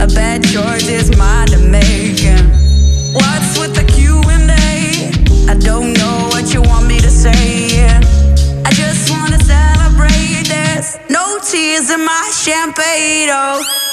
A 0.00 0.06
bad 0.06 0.42
choice 0.44 0.88
is 0.88 1.16
mine 1.16 1.48
to 1.48 1.58
make. 1.58 2.22
yeah. 2.22 2.40
What's 3.12 3.58
with 3.60 3.74
the 3.74 3.84
Q 3.84 4.20
and 4.34 4.50
A? 4.50 5.52
I 5.52 5.54
don't 5.58 5.92
know 5.92 6.16
what 6.32 6.52
you 6.54 6.62
want 6.62 6.86
me 6.86 6.98
to 7.00 7.10
say. 7.10 7.76
yeah. 7.76 8.00
I 8.64 8.70
just 8.72 9.10
wanna 9.10 9.38
celebrate. 9.44 10.48
There's 10.48 10.96
no 11.10 11.38
tears 11.50 11.90
in 11.90 12.02
my 12.04 12.24
champagne. 12.44 13.28
Oh. 13.30 13.83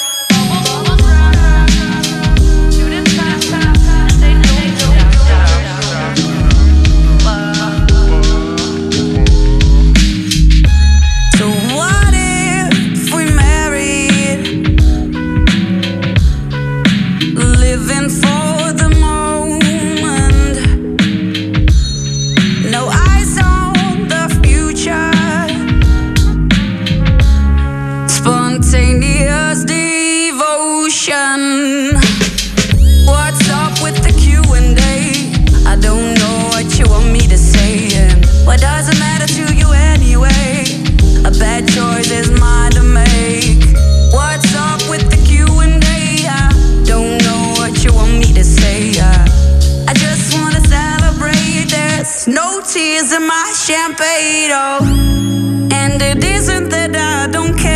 Tears 53.02 53.14
in 53.14 53.28
my 53.28 53.54
champagne. 53.56 54.52
Oh. 54.52 55.70
And 55.74 56.02
it 56.02 56.24
isn't 56.24 56.70
that 56.70 56.96
I 56.96 57.32
don't 57.32 57.58
care. 57.58 57.71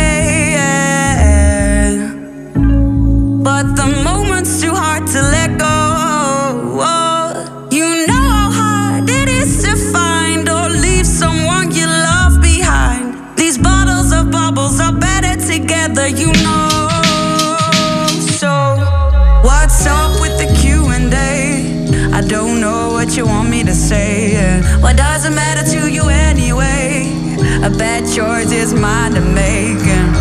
A 27.66 27.70
bad 27.70 28.06
choice 28.06 28.52
is 28.52 28.72
mine 28.72 29.14
to 29.14 29.20
make. 29.20 29.82
and 29.98 30.14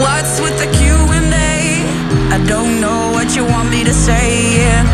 What's 0.00 0.38
with 0.40 0.56
the 0.62 0.70
Q 0.78 0.94
and 1.18 1.34
A? 1.34 1.82
I 2.30 2.38
don't 2.46 2.80
know 2.80 3.10
what 3.10 3.34
you 3.34 3.44
want 3.44 3.70
me 3.70 3.82
to 3.82 3.92
say. 3.92 4.54
yeah. 4.62 4.86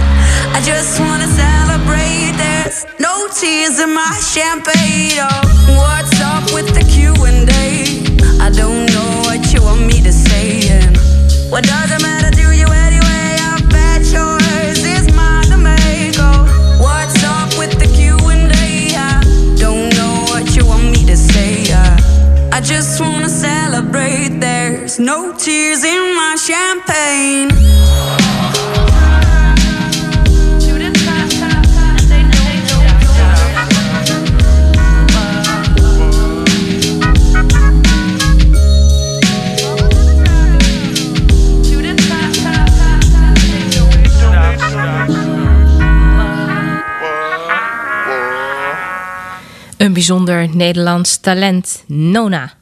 I 0.57 0.63
just 0.65 0.99
wanna 0.99 1.29
celebrate. 1.29 2.33
There's 2.41 2.87
no 2.99 3.29
tears 3.29 3.79
in 3.79 3.93
my 3.93 4.15
champagne. 4.33 5.21
Oh, 5.21 5.43
what's 5.77 6.19
up 6.23 6.45
with 6.57 6.73
the 6.73 6.85
Q 6.91 7.13
and 7.29 7.47
A? 7.61 8.41
I 8.41 8.49
don't 8.49 8.87
know 8.95 9.13
what 9.29 9.53
you 9.53 9.61
want 9.61 9.85
me 9.85 10.01
to 10.01 10.13
say. 10.13 10.61
yeah. 10.69 10.89
What 11.51 11.65
does 11.65 11.92
No 24.99 25.33
tears 25.37 25.85
in 25.85 26.15
my 26.15 26.37
champagne. 26.37 27.51
Een 49.77 49.93
bijzonder 49.93 50.57
Nederlands 50.57 51.17
talent, 51.21 51.85
Nona. 51.87 52.62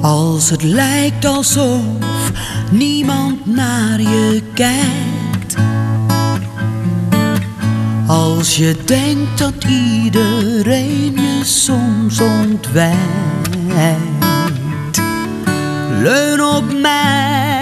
Als 0.00 0.50
het 0.50 0.62
lijkt 0.62 1.24
alsof 1.24 2.32
niemand 2.70 3.46
naar 3.46 4.00
je 4.00 4.42
kijkt. 4.54 5.54
Als 8.06 8.56
je 8.56 8.76
denkt 8.84 9.38
dat 9.38 9.64
iedereen 9.64 11.12
je 11.12 11.40
soms 11.44 12.20
ontwijkt. 12.20 12.98
Leun 16.02 16.42
op 16.42 16.80
mij. 16.80 17.59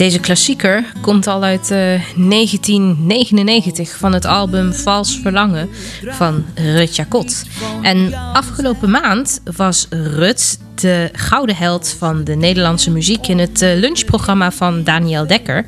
Deze 0.00 0.20
klassieker 0.20 0.92
komt 1.00 1.26
al 1.26 1.42
uit 1.42 1.70
eh, 1.70 1.78
1999 2.16 3.96
van 3.96 4.12
het 4.12 4.24
album 4.24 4.72
Vals 4.72 5.18
Verlangen 5.22 5.70
van 6.04 6.44
Rut 6.54 6.96
Jacot. 6.96 7.42
En 7.82 8.14
afgelopen 8.14 8.90
maand 8.90 9.40
was 9.56 9.86
Rut 9.90 10.58
de 10.74 11.10
gouden 11.12 11.56
held 11.56 11.94
van 11.98 12.24
de 12.24 12.36
Nederlandse 12.36 12.90
muziek 12.90 13.26
in 13.26 13.38
het 13.38 13.62
eh, 13.62 13.74
lunchprogramma 13.74 14.50
van 14.50 14.84
Daniel 14.84 15.26
Dekker 15.26 15.64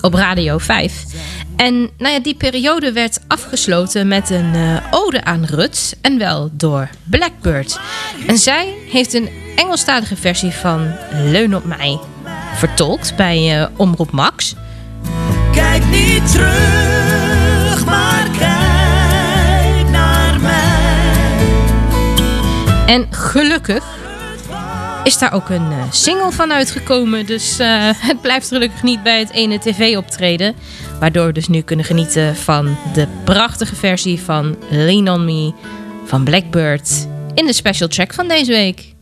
op 0.00 0.14
Radio 0.14 0.58
5. 0.58 1.04
En 1.56 1.90
nou 1.98 2.14
ja, 2.14 2.20
die 2.20 2.34
periode 2.34 2.92
werd 2.92 3.20
afgesloten 3.26 4.08
met 4.08 4.30
een 4.30 4.54
eh, 4.54 4.76
ode 4.90 5.24
aan 5.24 5.44
Rut 5.44 5.96
en 6.00 6.18
wel 6.18 6.50
door 6.52 6.88
Blackbird. 7.02 7.80
En 8.26 8.38
zij 8.38 8.74
heeft 8.90 9.14
een 9.14 9.28
Engelstalige 9.56 10.16
versie 10.16 10.50
van 10.50 10.94
Leun 11.10 11.56
op 11.56 11.64
mij 11.64 11.98
vertolkt 12.56 13.16
bij 13.16 13.60
eh, 13.60 13.66
Omroep 13.76 14.10
Max. 14.10 14.54
Kijk 15.52 15.84
niet 15.84 16.30
terug, 16.30 17.84
maar 17.84 18.28
kijk 18.38 19.88
naar 19.90 20.40
mij. 20.40 21.46
En 22.86 23.06
gelukkig 23.10 23.84
is 25.04 25.18
daar 25.18 25.32
ook 25.32 25.48
een 25.48 25.72
eh, 25.72 25.90
single 25.90 26.32
van 26.32 26.52
uitgekomen. 26.52 27.26
Dus 27.26 27.58
eh, 27.58 27.90
het 27.96 28.20
blijft 28.20 28.48
gelukkig 28.48 28.82
niet 28.82 29.02
bij 29.02 29.18
het 29.18 29.30
ene 29.30 29.58
tv-optreden. 29.58 30.54
Waardoor 31.00 31.26
we 31.26 31.32
dus 31.32 31.48
nu 31.48 31.60
kunnen 31.60 31.84
genieten 31.84 32.36
van 32.36 32.76
de 32.92 33.06
prachtige 33.24 33.74
versie 33.74 34.20
van 34.20 34.56
Lean 34.68 35.08
On 35.08 35.24
Me 35.24 35.52
van 36.04 36.24
Blackbird 36.24 37.08
in 37.34 37.46
de 37.46 37.52
special 37.52 37.88
track 37.88 38.14
van 38.14 38.28
deze 38.28 38.52
week. 38.52 38.94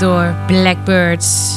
door 0.00 0.34
Blackbirds. 0.46 1.52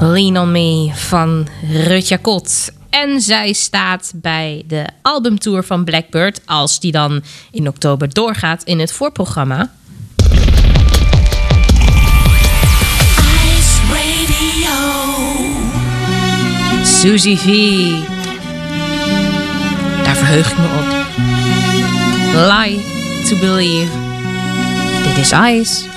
Lean 0.00 0.38
on 0.38 0.52
Me 0.52 0.90
van 0.94 1.48
Rutja 1.70 2.18
Kot. 2.22 2.72
En 2.90 3.20
zij 3.20 3.52
staat 3.52 4.12
bij 4.14 4.62
de 4.66 4.86
albumtour 5.02 5.64
van 5.64 5.84
Blackbird, 5.84 6.40
als 6.46 6.80
die 6.80 6.92
dan 6.92 7.22
in 7.50 7.68
oktober 7.68 8.12
doorgaat 8.12 8.62
in 8.62 8.78
het 8.78 8.92
voorprogramma. 8.92 9.70
Suzy 16.84 17.36
V. 17.36 17.46
Daar 20.04 20.16
verheug 20.16 20.50
ik 20.50 20.58
me 20.58 20.64
op. 20.64 21.06
Lie 22.34 22.84
to 23.28 23.38
believe. 23.38 23.92
Dit 25.02 25.18
is 25.18 25.32
Ice. 25.32 25.90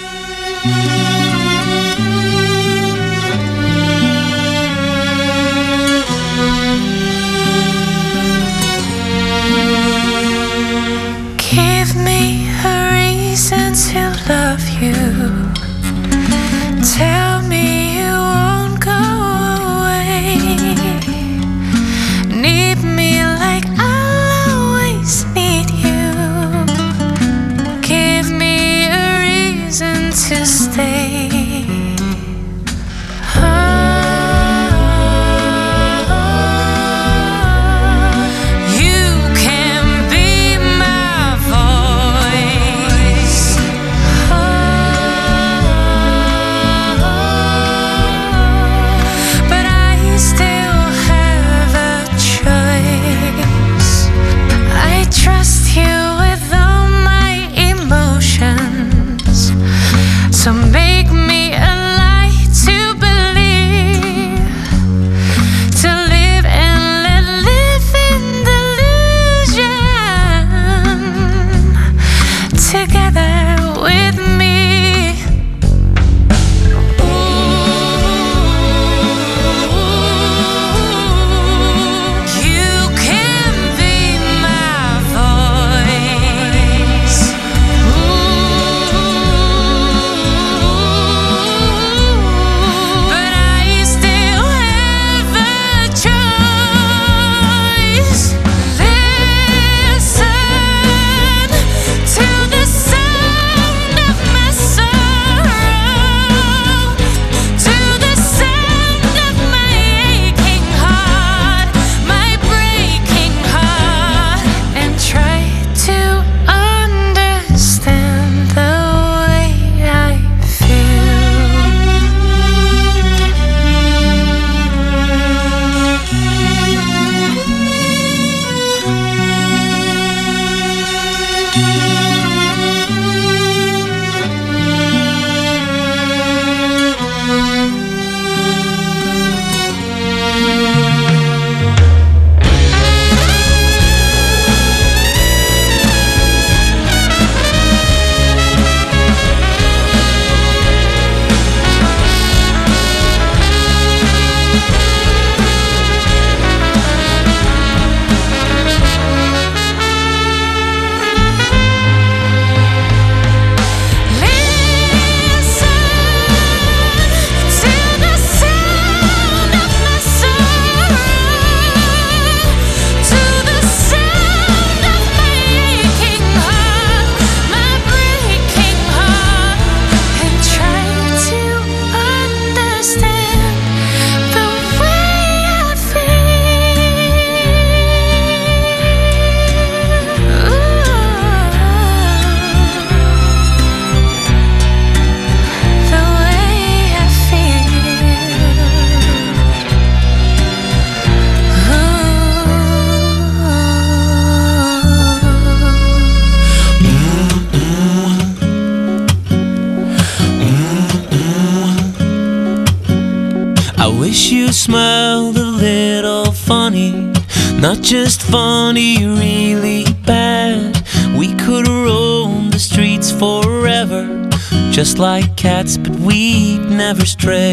Just 224.75 224.99
like 224.99 225.37
cats, 225.37 225.77
but 225.77 225.95
we'd 225.99 226.59
never 226.69 227.05
stray. 227.05 227.44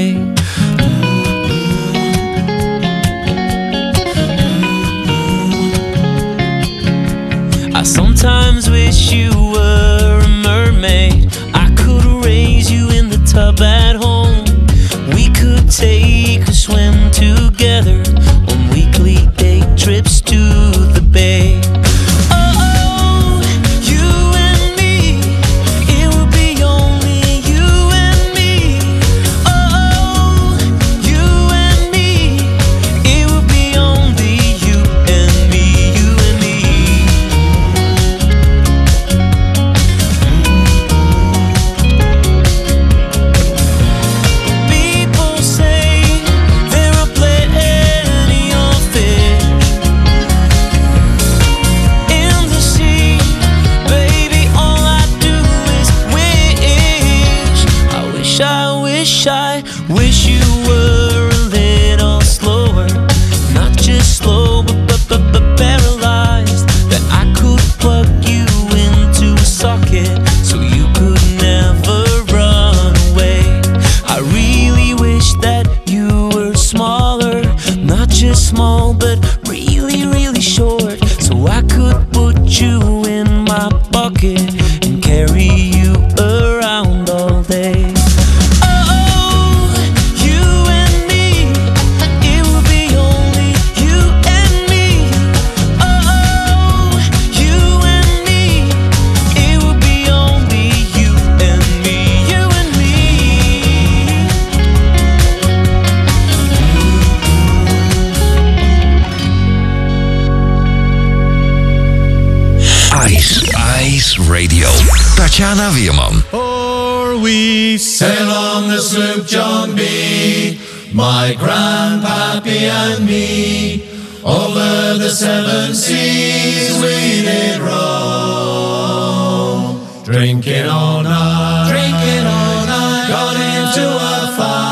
Drinking 130.05 130.67
all 130.67 131.03
night. 131.03 131.69
Drinking 131.71 132.27
all 132.27 132.67
night. 132.67 133.07
Got 133.09 133.37
into 133.37 133.87
a 133.89 134.37
fight. 134.37 134.63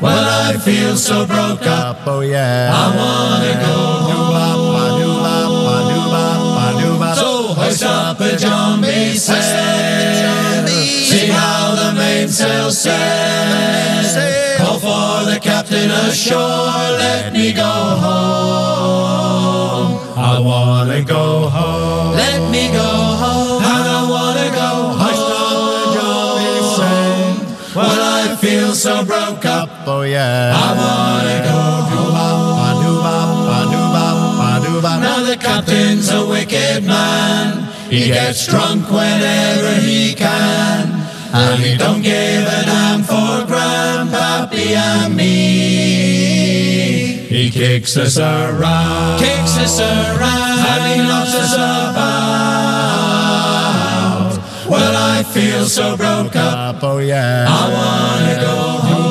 Well, 0.00 0.24
I 0.48 0.56
feel 0.58 0.96
so 0.96 1.26
broke 1.26 1.66
up. 1.66 2.06
Oh, 2.06 2.20
yeah. 2.20 2.70
I 2.72 2.96
wanna 2.96 3.54
go 3.60 3.86
So 7.16 7.54
hoist 7.54 7.82
up 7.82 8.20
a 8.20 8.36
John 8.36 8.80
B. 8.82 9.16
sail. 9.16 10.66
See 10.66 11.28
how 11.28 11.50
the 11.50 11.55
mainsail 12.26 12.70
sails. 12.72 14.16
Call 14.58 14.78
for 14.80 15.30
the 15.30 15.38
captain 15.40 15.90
ashore. 15.90 16.90
Let 16.98 17.32
me 17.32 17.52
go 17.52 17.62
home. 18.04 19.90
I 20.16 20.40
wanna 20.40 21.04
go 21.04 21.48
home. 21.48 22.16
Let 22.16 22.50
me 22.50 22.68
go 22.72 22.90
home. 23.22 23.62
And 23.62 23.88
I 23.98 24.02
wanna 24.10 24.50
go 24.50 24.70
up 25.06 25.18
the 25.30 25.78
John 25.94 26.38
B. 26.38 26.42
sail. 26.76 27.26
Well, 27.76 28.00
I 28.18 28.36
feel 28.40 28.72
so 28.74 29.04
broke 29.04 29.44
up. 29.44 29.70
Oh 29.86 30.02
yeah. 30.02 30.52
I 30.52 30.68
wanna 30.82 31.38
go 31.50 31.60
home. 31.60 31.94
Now 34.82 35.22
the 35.24 35.36
captain's 35.36 36.10
a 36.10 36.26
wicked 36.26 36.84
man. 36.84 37.68
He 37.90 38.06
gets 38.08 38.46
drunk 38.46 38.90
whenever 38.90 39.74
he 39.80 40.14
can. 40.14 41.05
And 41.38 41.62
he 41.62 41.76
don't 41.76 42.02
give 42.02 42.46
a 42.46 42.62
damn 42.64 43.02
for 43.02 43.44
Grandpappy 43.50 44.74
and 44.74 45.14
me. 45.14 45.26
He 47.28 47.50
kicks 47.50 47.96
us 47.96 48.18
around. 48.18 49.18
Kicks 49.20 49.58
us 49.58 49.78
around. 49.80 50.58
And 50.70 50.84
he 50.92 50.98
knocks 51.06 51.34
us 51.34 51.52
about. 51.54 52.06
Well, 54.68 54.96
I 54.96 55.22
feel 55.22 55.66
so 55.66 55.96
broke 55.96 56.36
up. 56.36 56.82
Oh 56.82 56.98
yeah. 56.98 57.46
I 57.48 57.68
wanna 57.72 58.40
go 58.40 58.56
home. 58.86 59.06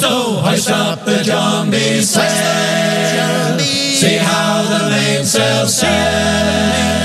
So 0.00 0.40
hoist 0.42 0.70
up 0.70 1.04
the 1.04 1.22
John 1.22 1.70
B. 1.70 2.00
sail. 2.00 3.58
See 3.58 4.16
how 4.16 4.62
the 4.62 4.90
mainsail 4.90 5.66
sails. 5.66 7.03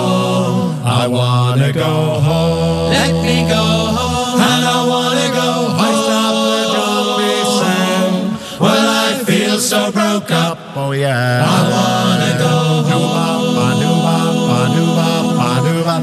I 0.85 1.07
wanna 1.07 1.73
go 1.73 2.19
home. 2.27 2.91
Let 2.91 3.13
me 3.23 3.47
go 3.49 3.63
home. 3.97 4.39
And 4.39 4.63
I 4.77 4.85
wanna 4.93 5.29
go 5.41 5.49
hoist 5.79 6.09
up 6.21 6.35
the 6.53 6.61
John 6.73 7.05
B. 7.17 7.21
sail. 7.57 8.13
Well, 8.61 8.87
I 9.05 9.23
feel 9.23 9.57
so 9.59 9.91
broke 9.91 10.29
up. 10.29 10.59
Oh 10.75 10.91
yeah. 10.91 11.43
I 11.43 11.61
wanna 11.75 12.37
go 12.37 12.53
home. 12.89 13.07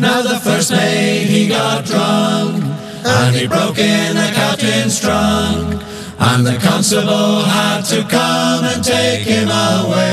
Now 0.01 0.22
the 0.22 0.40
first 0.40 0.72
mate 0.72 1.26
he 1.28 1.47
got 1.47 1.84
drunk 1.84 2.64
and 3.05 3.36
he 3.36 3.47
broke 3.47 3.78
in 3.78 4.16
the 4.16 4.32
captain's 4.34 4.99
trunk. 4.99 5.82
And 6.27 6.47
the 6.47 6.57
constable 6.59 7.43
had 7.43 7.83
to 7.93 8.03
come 8.05 8.64
and 8.64 8.83
take 8.83 9.27
him 9.27 9.49
away. 9.49 10.05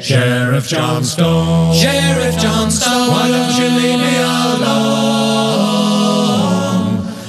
Sheriff 0.00 0.66
Johnstone, 0.66 1.74
Sheriff 1.74 2.36
Johnstone, 2.38 3.08
why 3.08 3.28
don't 3.28 3.54
you 3.60 3.68
leave 3.78 4.00
me 4.00 4.16
alone? 4.16 4.70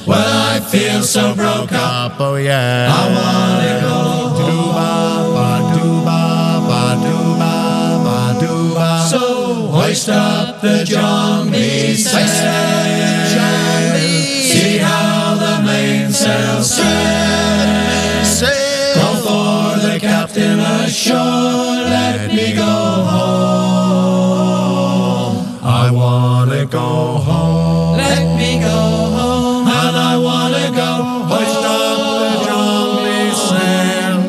Well, 0.08 0.54
I 0.54 0.60
feel 0.62 1.04
so 1.04 1.36
broke 1.36 1.74
up, 1.74 2.20
oh 2.20 2.36
yeah. 2.38 2.90
I 2.90 3.08
wanna 3.14 3.82
go 3.82 4.12
So 9.12 9.68
hoist 9.68 10.08
up 10.10 10.62
the 10.62 10.86
John 10.86 11.52
B. 11.52 11.96
Sail, 16.64 18.24
Sail 18.24 19.16
for 19.26 19.80
the 19.82 19.98
captain 20.00 20.60
ashore, 20.60 21.18
let 21.18 22.32
me 22.32 22.54
go 22.54 22.62
home. 22.62 23.42
I 25.64 25.90
wanna 25.92 26.68
go 26.68 27.18
home. 27.18 27.98
Let 27.98 28.38
me 28.38 28.60
go 28.60 28.68
home. 28.70 29.68
And 29.68 29.98
I 29.98 30.18
wanna 30.18 30.70
go 30.70 31.04
hoist 31.32 31.66
up 31.66 31.98
the 32.22 32.36
jolly 32.46 33.32
sail. 33.50 34.20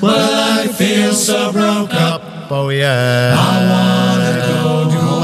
Well, 0.00 0.60
I 0.60 0.68
feel 0.68 1.12
so 1.12 1.50
broke 1.50 1.92
up. 1.92 2.22
Oh 2.52 2.68
yeah. 2.68 3.34
I 3.36 3.66
wanna 3.72 4.32
go 4.46 4.62
home. 4.90 5.20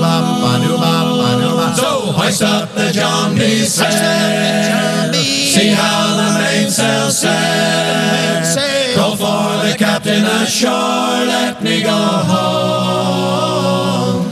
bop, 0.00 1.76
So 1.76 2.12
hoist 2.12 2.42
up 2.42 2.74
the 2.74 2.92
jolly 2.92 3.64
sail. 3.64 4.87
See 5.28 5.70
how 5.70 6.16
the 6.16 6.28
mainsail 6.38 7.10
set. 7.10 8.44
Call 8.96 9.14
for 9.16 9.62
the 9.66 9.74
captain 9.78 10.24
ashore. 10.24 11.26
Let 11.34 11.62
me 11.62 11.82
go 11.82 12.00
home. 12.32 13.18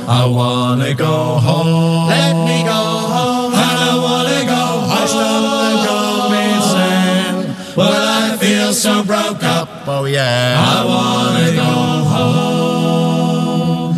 I 0.09 0.25
wanna 0.27 0.95
go 0.95 1.39
home. 1.49 2.09
Let 2.09 2.35
me 2.49 2.63
go 2.65 2.83
home. 3.15 3.53
And 3.55 3.79
I 3.91 3.95
wanna 4.07 4.45
go 4.55 4.55
home. 4.55 4.91
Hoist 4.91 5.17
up 5.17 5.43
the 5.63 5.77
John 5.85 6.31
B. 6.33 6.35
sail. 6.73 7.37
But 7.77 8.01
I 8.23 8.37
feel 8.39 8.73
so 8.73 9.03
broke 9.05 9.43
up. 9.43 9.69
Oh 9.87 10.05
yeah. 10.07 10.57
I 10.59 10.85
wanna 10.93 11.51
go 11.63 11.73
home. 12.15 13.93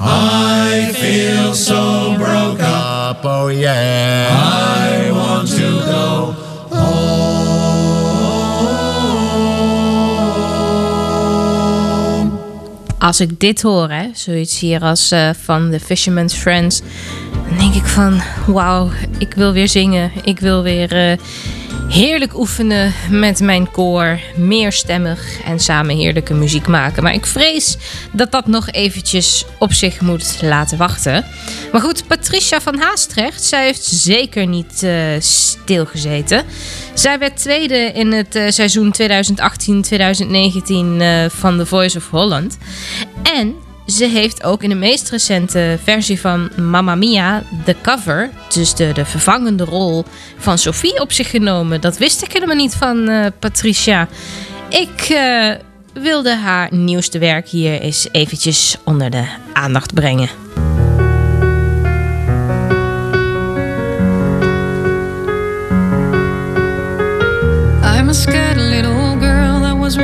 I 0.00 0.92
feel 0.92 1.54
so 1.54 2.16
broke 2.16 2.60
up. 2.60 3.24
Oh 3.24 3.48
yeah. 3.48 4.28
I 4.30 4.55
Als 13.06 13.20
ik 13.20 13.40
dit 13.40 13.62
hoor, 13.62 13.90
hè, 13.90 14.08
zoiets 14.12 14.58
hier 14.58 14.80
als 14.80 15.10
eh, 15.10 15.30
van 15.42 15.70
The 15.70 15.80
Fisherman's 15.80 16.34
Friends, 16.34 16.80
dan 17.48 17.58
denk 17.58 17.74
ik 17.74 17.84
van, 17.84 18.20
wauw, 18.46 18.90
ik 19.18 19.34
wil 19.34 19.52
weer 19.52 19.68
zingen. 19.68 20.10
Ik 20.24 20.40
wil 20.40 20.62
weer 20.62 20.92
eh, 20.92 21.18
heerlijk 21.88 22.38
oefenen 22.38 22.92
met 23.10 23.40
mijn 23.40 23.70
koor, 23.70 24.20
meerstemmig 24.36 25.40
en 25.44 25.60
samen 25.60 25.96
heerlijke 25.96 26.34
muziek 26.34 26.66
maken. 26.66 27.02
Maar 27.02 27.14
ik 27.14 27.26
vrees 27.26 27.76
dat 28.12 28.32
dat 28.32 28.46
nog 28.46 28.70
eventjes 28.70 29.44
op 29.58 29.72
zich 29.72 30.00
moet 30.00 30.38
laten 30.42 30.78
wachten. 30.78 31.24
Maar 31.72 31.80
goed, 31.80 32.06
Patricia 32.06 32.60
van 32.60 32.78
Haastrecht, 32.78 33.44
zij 33.44 33.64
heeft 33.64 33.84
zeker 33.84 34.46
niet 34.46 34.82
eh, 34.82 34.92
stilgezeten. 35.18 36.44
Zij 36.94 37.18
werd 37.18 37.36
tweede 37.36 37.92
in 37.94 38.12
het 38.12 38.34
eh, 38.34 38.48
seizoen 38.48 38.94
2018-2019 39.02 39.04
eh, 40.98 41.24
van 41.28 41.58
The 41.58 41.66
Voice 41.66 41.96
of 41.96 42.10
Holland. 42.10 42.58
En 43.22 43.54
ze 43.86 44.04
heeft 44.04 44.42
ook 44.44 44.62
in 44.62 44.68
de 44.68 44.74
meest 44.74 45.10
recente 45.10 45.78
versie 45.82 46.20
van 46.20 46.50
Mamma 46.56 46.94
Mia 46.94 47.42
de 47.64 47.76
cover, 47.82 48.30
dus 48.52 48.74
de, 48.74 48.92
de 48.92 49.04
vervangende 49.04 49.64
rol 49.64 50.04
van 50.38 50.58
Sophie 50.58 51.00
op 51.00 51.12
zich 51.12 51.30
genomen. 51.30 51.80
Dat 51.80 51.98
wist 51.98 52.22
ik 52.22 52.32
helemaal 52.32 52.56
niet 52.56 52.74
van 52.74 53.08
eh, 53.08 53.26
Patricia. 53.38 54.08
Ik 54.68 55.00
eh, 55.00 55.50
wilde 55.92 56.36
haar 56.36 56.74
nieuwste 56.74 57.18
werk 57.18 57.48
hier 57.48 57.80
eens 57.80 58.08
eventjes 58.12 58.76
onder 58.84 59.10
de 59.10 59.24
aandacht 59.52 59.94
brengen. 59.94 60.28
I'm 67.82 68.08
a 68.08 68.12
scared 68.12 68.56
little 68.56 69.16
girl 69.18 69.60
that 69.60 69.76
was 69.78 69.96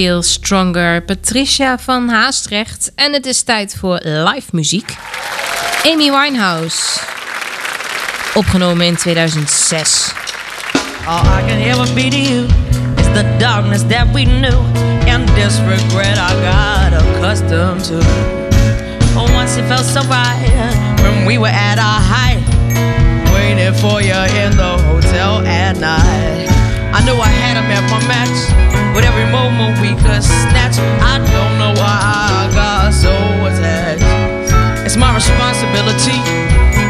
Feel 0.00 0.22
Stronger, 0.22 1.02
Patricia 1.02 1.78
van 1.78 2.08
Haastrecht. 2.08 2.92
En 2.94 3.12
het 3.12 3.26
is 3.26 3.42
tijd 3.42 3.76
voor 3.78 4.00
live 4.02 4.48
muziek. 4.52 4.96
Amy 5.86 6.10
Winehouse. 6.10 7.00
Opgenomen 8.34 8.86
in 8.86 8.96
2006. 8.96 10.12
All 11.06 11.20
I 11.20 11.46
can 11.46 11.60
ever 11.60 11.94
be 11.94 12.08
to 12.08 12.16
you 12.16 12.44
is 12.96 13.06
the 13.12 13.36
darkness 13.38 13.82
that 13.88 14.06
we 14.12 14.22
knew 14.22 14.58
and 15.08 15.28
this 15.34 15.58
regret 15.58 16.18
I 16.18 16.32
got 16.32 17.02
accustomed 17.02 17.84
to. 17.84 17.98
Oh, 19.16 19.32
once 19.32 19.58
it 19.58 19.64
felt 19.66 19.84
so 19.84 20.00
right 20.08 21.02
when 21.02 21.26
we 21.26 21.38
were 21.38 21.54
at 21.54 21.78
our 21.78 22.00
height, 22.00 22.42
waiting 23.34 23.74
for 23.74 24.00
you 24.00 24.44
in 24.44 24.56
the 24.56 24.78
hotel 24.82 25.46
at 25.46 25.78
night. 25.78 26.49
I 26.92 26.98
knew 27.06 27.14
I 27.14 27.30
had 27.30 27.54
him 27.54 27.70
at 27.70 27.84
my 27.86 28.00
match. 28.10 28.38
With 28.94 29.04
every 29.04 29.28
moment 29.30 29.78
we 29.78 29.94
could 30.02 30.22
snatch, 30.22 30.76
I 30.98 31.22
don't 31.22 31.54
know 31.62 31.72
why 31.78 31.96
I 32.02 32.50
got 32.52 32.90
so 32.90 33.14
attached. 33.46 34.02
It's 34.84 34.96
my 34.96 35.14
responsibility. 35.14 36.18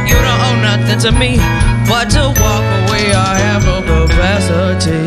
You 0.09 0.17
don't 0.17 0.41
owe 0.49 0.59
nothing 0.65 0.99
to 1.05 1.13
me, 1.13 1.37
but 1.85 2.09
to 2.17 2.33
walk 2.41 2.65
away, 2.81 3.13
I 3.13 3.37
have 3.45 3.63
no 3.69 3.85
capacity. 3.85 5.05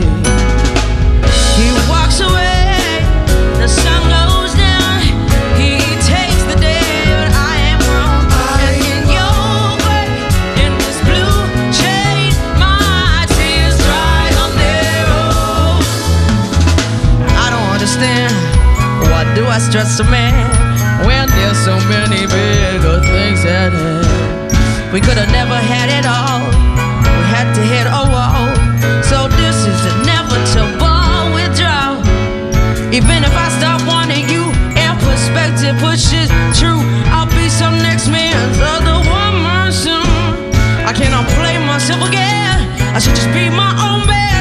He 1.57 1.67
walks 1.89 2.21
away, 2.21 2.52
do 19.35 19.45
I 19.47 19.57
stress 19.57 19.99
a 19.99 20.03
man 20.05 20.45
when 21.05 21.27
there's 21.29 21.57
so 21.57 21.73
many 21.89 22.21
bigger 22.29 23.01
things 23.01 23.41
at 23.45 23.73
hand? 23.73 24.93
We 24.93 25.01
could 25.01 25.17
have 25.17 25.31
never 25.33 25.57
had 25.57 25.89
it 25.89 26.05
all. 26.05 26.45
We 27.17 27.23
had 27.33 27.49
to 27.57 27.63
hit 27.65 27.89
a 27.89 28.03
wall. 28.13 28.45
So 29.01 29.25
this 29.41 29.57
is 29.65 29.79
inevitable 29.97 31.33
withdrawal. 31.33 31.97
Even 32.93 33.25
if 33.25 33.33
I 33.33 33.49
stop 33.57 33.81
wanting 33.89 34.29
you 34.29 34.45
and 34.77 34.93
perspective 35.01 35.81
pushes 35.81 36.29
true, 36.53 36.81
I'll 37.09 37.29
be 37.33 37.49
some 37.49 37.73
next 37.81 38.09
man's 38.09 38.57
other 38.61 39.01
woman 39.01 39.73
soon. 39.73 40.05
I 40.85 40.93
cannot 40.93 41.25
play 41.33 41.57
myself 41.57 42.05
again. 42.05 42.69
I 42.93 42.99
should 43.01 43.15
just 43.15 43.33
be 43.33 43.49
my 43.49 43.73
own 43.81 44.05
best 44.05 44.32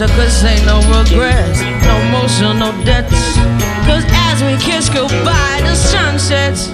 I 0.00 0.04
wish 0.04 0.12
I 0.12 0.16
could 0.16 0.32
say 0.32 0.64
no 0.64 0.78
regrets, 0.88 1.60
no 1.84 2.00
emotion, 2.08 2.58
no 2.58 2.72
debts. 2.84 3.36
Cause 3.84 4.04
as 4.08 4.42
we 4.42 4.56
kiss 4.56 4.88
goodbye, 4.88 5.60
the 5.60 5.74
sun 5.74 6.18
sets. 6.18 6.72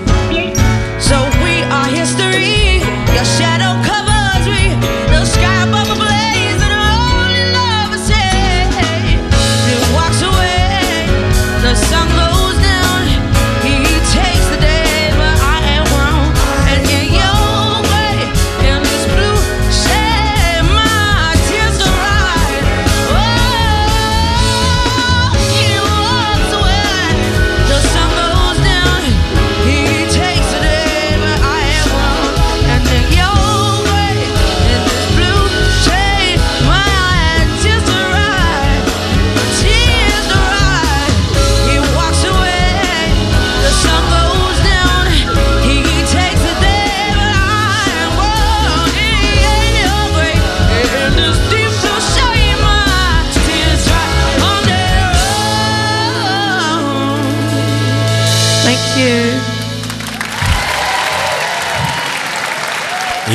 So 1.02 1.18
we 1.42 1.62
are 1.74 1.90
history. 1.90 2.78
Your 3.14 3.24
shadow 3.24 3.75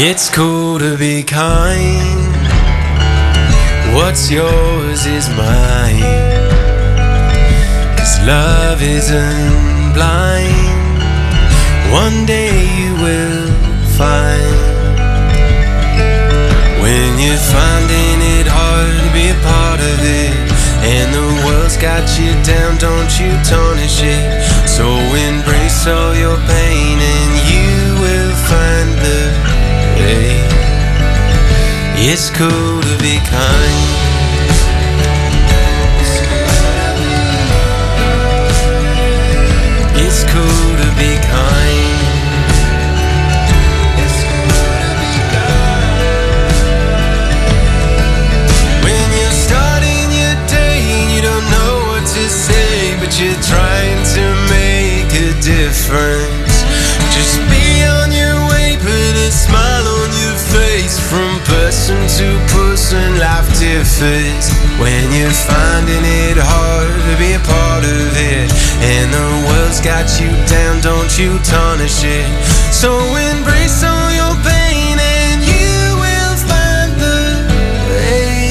It's 0.04 0.32
cool 0.32 0.80
to 0.80 0.98
be 0.98 1.22
kind. 1.22 2.34
What's 3.94 4.32
yours 4.32 5.06
is 5.06 5.30
mine. 5.38 6.02
Cause 7.96 8.18
love 8.26 8.82
isn't 8.82 9.94
blind. 9.94 10.98
One 11.94 12.26
day 12.26 12.66
you 12.82 12.98
will 12.98 13.46
find. 13.94 14.58
When 16.82 17.10
you're 17.22 17.46
finding 17.54 18.18
it 18.42 18.48
hard 18.50 18.98
to 19.06 19.10
be 19.14 19.30
a 19.30 19.38
part 19.46 19.82
of 19.86 20.00
it. 20.02 20.34
And 20.82 21.14
the 21.14 21.46
world's 21.46 21.78
got 21.78 22.10
you 22.18 22.34
down, 22.42 22.80
don't 22.82 23.12
you 23.22 23.30
tarnish 23.46 24.02
it. 24.02 24.42
So 24.68 24.90
embrace 25.30 25.86
all 25.86 26.16
your 26.16 26.38
pain 26.50 26.98
and 26.98 27.32
you 27.54 27.71
It's 32.14 32.30
cool 32.30 32.82
to 32.82 32.98
be 33.00 33.20
kind. 33.20 33.91
When 64.02 65.14
you're 65.14 65.30
finding 65.30 66.02
it 66.02 66.34
hard 66.36 66.90
to 66.90 67.14
be 67.22 67.38
a 67.38 67.44
part 67.46 67.86
of 67.86 68.10
it, 68.18 68.50
and 68.82 69.14
the 69.14 69.30
world's 69.46 69.78
got 69.80 70.10
you 70.18 70.26
down, 70.50 70.82
don't 70.82 71.14
you 71.22 71.38
tarnish 71.46 72.02
it. 72.02 72.26
So 72.74 72.98
embrace 72.98 73.84
all 73.86 74.10
your 74.10 74.34
pain, 74.42 74.98
and 74.98 75.46
you 75.46 76.02
will 76.02 76.36
find 76.50 76.98
the 76.98 77.46
way. 77.94 78.50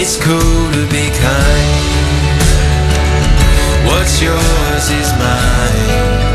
It's 0.00 0.16
cool 0.16 0.40
to 0.72 0.82
be 0.88 1.12
kind. 1.20 1.92
What's 3.84 4.22
yours 4.24 4.86
is 4.88 5.12
mine. 5.20 6.32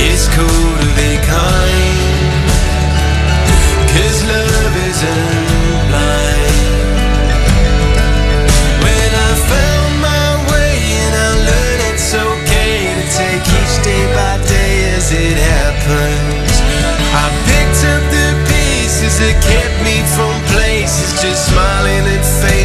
It's 0.00 0.32
cool 0.32 0.69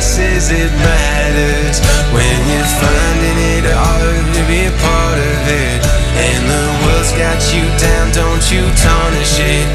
at 0.06 0.18
faces. 0.18 0.52
It 0.52 0.72
matters 0.84 1.80
when 2.14 2.38
you're 2.50 2.74
finding 2.78 3.38
it 3.58 3.66
hard 3.74 4.26
to 4.36 4.42
be 4.48 4.66
a 4.66 4.74
part 4.82 5.18
of 5.18 5.42
it, 5.48 5.82
and 6.16 6.42
the 6.46 6.66
world's 6.86 7.12
got 7.14 7.42
you 7.54 7.66
down. 7.78 8.12
Don't 8.14 8.46
you 8.52 8.62
tarnish 8.76 9.40
it. 9.40 9.75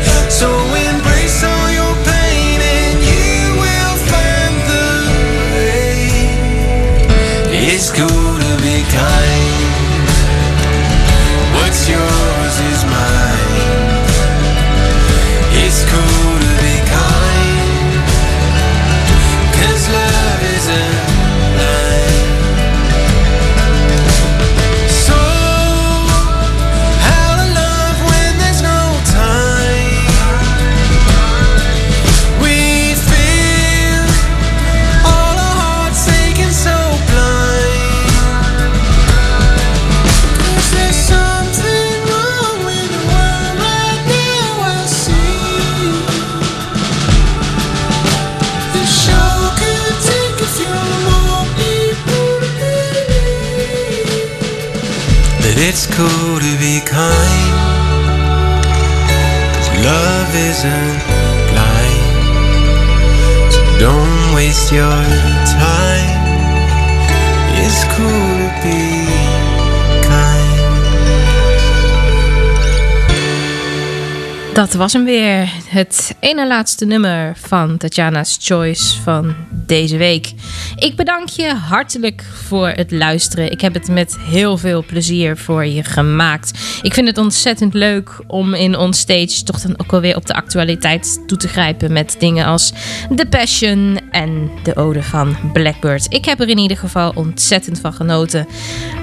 Was 74.81 74.93
hem 74.93 75.05
weer. 75.05 75.49
Het 75.69 76.17
ene 76.21 76.47
laatste 76.47 76.85
nummer 76.85 77.33
van 77.37 77.77
Tatjana's 77.77 78.39
Choice 78.41 79.01
van 79.01 79.35
deze 79.51 79.97
week. 79.97 80.33
Ik 80.77 80.97
bedank 80.97 81.29
je 81.29 81.55
hartelijk 81.55 82.25
voor 82.47 82.69
het 82.69 82.91
luisteren. 82.91 83.51
Ik 83.51 83.61
heb 83.61 83.75
het 83.75 83.89
met 83.89 84.17
heel 84.19 84.57
veel 84.57 84.85
plezier 84.85 85.37
voor 85.37 85.67
je 85.67 85.85
gemaakt. 85.85 86.59
Ik 86.83 86.95
vind 86.95 87.07
het 87.07 87.19
ontzettend 87.19 87.75
leuk 87.75 88.21
om 88.27 88.55
in 88.55 88.77
onstage 88.77 89.43
toch 89.43 89.61
dan 89.61 89.75
ook 89.77 89.91
wel 89.91 90.01
weer 90.01 90.17
op 90.17 90.27
de 90.27 90.35
actualiteit 90.35 91.23
toe 91.27 91.39
te 91.39 91.49
grijpen 91.49 91.93
met 91.93 92.17
dingen 92.19 92.47
als 92.47 92.73
The 93.17 93.27
Passion 93.27 94.01
en 94.11 94.51
de 94.63 94.77
ode 94.77 95.03
van 95.03 95.37
Blackbird. 95.53 96.07
Ik 96.09 96.25
heb 96.25 96.41
er 96.41 96.49
in 96.49 96.59
ieder 96.59 96.77
geval 96.77 97.13
ontzettend 97.15 97.81
van 97.81 97.93
genoten. 97.93 98.47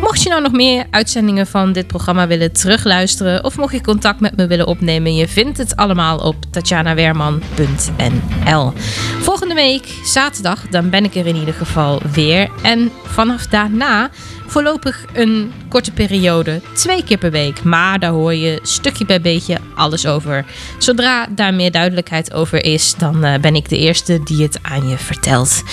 Mocht 0.08 0.24
je 0.24 0.30
nou 0.30 0.42
nog 0.42 0.52
meer 0.52 0.86
uitzendingen 0.90 1.48
van 1.48 1.72
dit 1.72 1.88
programma 1.88 2.28
willen 2.28 2.52
terugluisteren 2.52 3.44
of 3.44 3.58
mocht 3.58 3.74
je 3.74 3.82
contact 3.82 4.20
met 4.20 4.38
me 4.38 4.48
willen 4.48 4.68
opnemen, 4.68 5.16
je 5.16 5.28
vindt 5.28 5.58
het 5.58 5.76
allemaal 5.76 6.18
op 6.18 6.36
tatjanawerman.nl. 6.52 8.74
Volgende 9.20 9.54
week, 9.54 9.88
zaterdag, 10.04 10.68
dan 10.70 10.90
ben 10.90 11.04
ik 11.04 11.16
er 11.16 11.26
in 11.26 11.36
ieder 11.36 11.54
geval 11.54 12.02
weer. 12.12 12.50
En 12.62 12.92
vanaf 13.04 13.48
daarna 13.48 14.10
voorlopig 14.48 15.06
een 15.14 15.52
korte 15.70 15.92
periode, 15.92 16.62
twee 16.74 17.04
keer 17.04 17.18
per 17.18 17.32
week. 17.32 17.64
Maar 17.64 18.00
daar 18.00 18.12
hoor 18.12 18.34
je 18.34 18.60
stukje 18.64 19.06
bij 19.06 19.22
beetje 19.22 19.58
alles 19.76 20.06
over. 20.06 20.46
Zodra 20.78 21.28
daar 21.30 21.54
meer 21.54 21.72
duidelijkheid 21.72 22.34
over 22.34 22.64
is, 22.64 22.96
dan 22.96 23.24
eh, 23.24 23.40
ben 23.40 23.56
ik 23.56 23.70
de 23.70 23.78
eerste 23.78 24.24
die 24.24 24.44
het 24.44 24.60
aan 24.62 24.88
je 24.88 24.98
vertelt. 24.98 25.64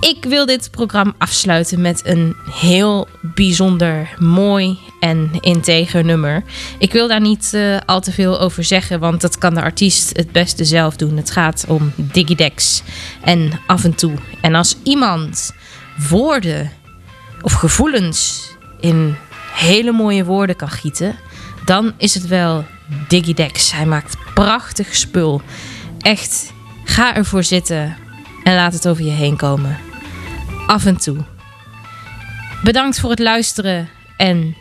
Ik 0.00 0.24
wil 0.24 0.46
dit 0.46 0.70
programma 0.70 1.12
afsluiten 1.18 1.80
met 1.80 2.06
een 2.06 2.36
heel 2.50 3.08
bijzonder 3.20 4.14
mooi 4.18 4.78
en 5.00 5.30
integer 5.40 6.04
nummer. 6.04 6.42
Ik 6.78 6.92
wil 6.92 7.08
daar 7.08 7.20
niet 7.20 7.50
eh, 7.54 7.76
al 7.86 8.00
te 8.00 8.12
veel 8.12 8.40
over 8.40 8.64
zeggen, 8.64 9.00
want 9.00 9.20
dat 9.20 9.38
kan 9.38 9.54
de 9.54 9.62
artiest 9.62 10.16
het 10.16 10.32
beste 10.32 10.64
zelf 10.64 10.96
doen. 10.96 11.16
Het 11.16 11.30
gaat 11.30 11.64
om 11.68 11.92
Digidex 11.96 12.82
en 13.20 13.60
af 13.66 13.84
en 13.84 13.94
toe. 13.94 14.14
En 14.40 14.54
als 14.54 14.76
iemand 14.82 15.54
woorden 16.08 16.70
of 17.42 17.52
gevoelens 17.52 18.50
in 18.80 19.16
hele 19.54 19.92
mooie 19.92 20.24
woorden 20.24 20.56
kan 20.56 20.70
gieten, 20.70 21.16
dan 21.64 21.92
is 21.96 22.14
het 22.14 22.26
wel 22.26 22.64
Digidex. 23.08 23.72
Hij 23.72 23.86
maakt 23.86 24.16
prachtig 24.34 24.94
spul. 24.94 25.42
Echt, 25.98 26.52
ga 26.84 27.14
ervoor 27.16 27.44
zitten 27.44 27.96
en 28.44 28.54
laat 28.54 28.72
het 28.72 28.88
over 28.88 29.04
je 29.04 29.10
heen 29.10 29.36
komen. 29.36 29.78
Af 30.66 30.84
en 30.84 30.96
toe. 30.96 31.16
Bedankt 32.62 33.00
voor 33.00 33.10
het 33.10 33.18
luisteren 33.18 33.88
en 34.16 34.56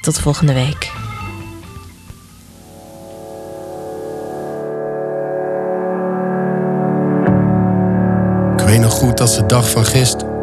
tot 0.00 0.18
volgende 0.18 0.52
week. 0.52 0.92
Ik 8.56 8.66
weet 8.66 8.80
nog 8.80 8.92
goed 8.92 9.20
als 9.20 9.36
de 9.36 9.46
dag 9.46 9.70
van 9.70 9.84
gisteren. 9.84 10.35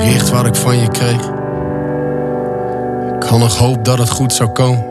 Bericht 0.00 0.30
wat 0.30 0.46
ik 0.46 0.54
van 0.54 0.78
je 0.78 0.88
kreeg. 0.88 1.20
Ik 3.16 3.22
had 3.28 3.38
nog 3.38 3.56
hoop 3.56 3.84
dat 3.84 3.98
het 3.98 4.10
goed 4.10 4.32
zou 4.32 4.48
komen. 4.48 4.84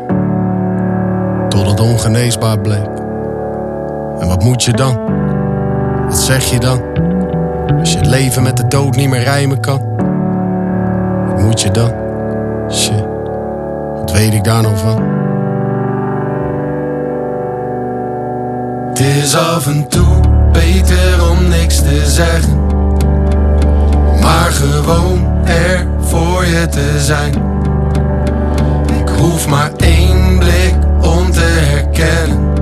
Tot 1.49 1.68
het 1.68 1.80
ongeneesbaar 1.80 2.60
bleek. 2.60 2.88
En 4.20 4.28
wat 4.28 4.43
moet 4.43 4.64
je 4.64 4.74
dan? 4.74 4.99
Wat 6.05 6.18
zeg 6.18 6.43
je 6.43 6.60
dan? 6.60 6.82
Als 7.80 7.91
je 7.91 7.97
het 7.97 8.07
leven 8.07 8.43
met 8.43 8.57
de 8.57 8.68
dood 8.68 8.95
niet 8.95 9.10
meer 9.10 9.24
rijmen 9.24 9.60
kan. 9.60 9.82
Wat 11.28 11.41
moet 11.41 11.62
je 11.62 11.72
dan? 11.72 11.91
Shit. 12.72 13.05
Wat 13.95 14.12
weet 14.12 14.34
ik 14.34 14.43
daar 14.43 14.62
nou 14.62 14.78
van? 14.78 15.03
Het 18.89 18.99
is 18.99 19.36
af 19.36 19.68
en 19.68 19.88
toe 19.88 20.20
beter 20.51 21.30
om 21.30 21.47
niks 21.47 21.76
te 21.76 22.05
zeggen. 22.05 22.68
Maar 24.22 24.51
gewoon 24.51 25.45
er 25.45 25.88
voor 25.99 26.45
je 26.45 26.67
te 26.67 26.95
zijn. 26.97 27.34
Ik 28.99 29.09
hoef 29.17 29.47
maar 29.47 29.72
één 29.78 30.38
blik 30.38 30.76
om 31.01 31.32
te 31.32 31.39
herkennen. 31.39 32.53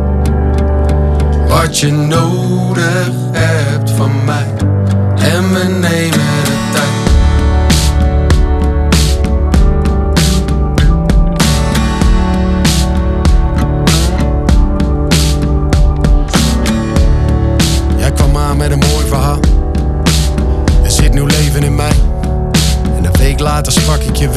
Wat 1.47 1.80
je 1.80 1.91
nodig 1.91 3.10
hebt 3.32 3.91
van 3.91 4.12
mij. 4.26 4.53
En 5.16 5.53
we 5.53 5.64
nemen 5.64 6.16
je. 24.18 24.30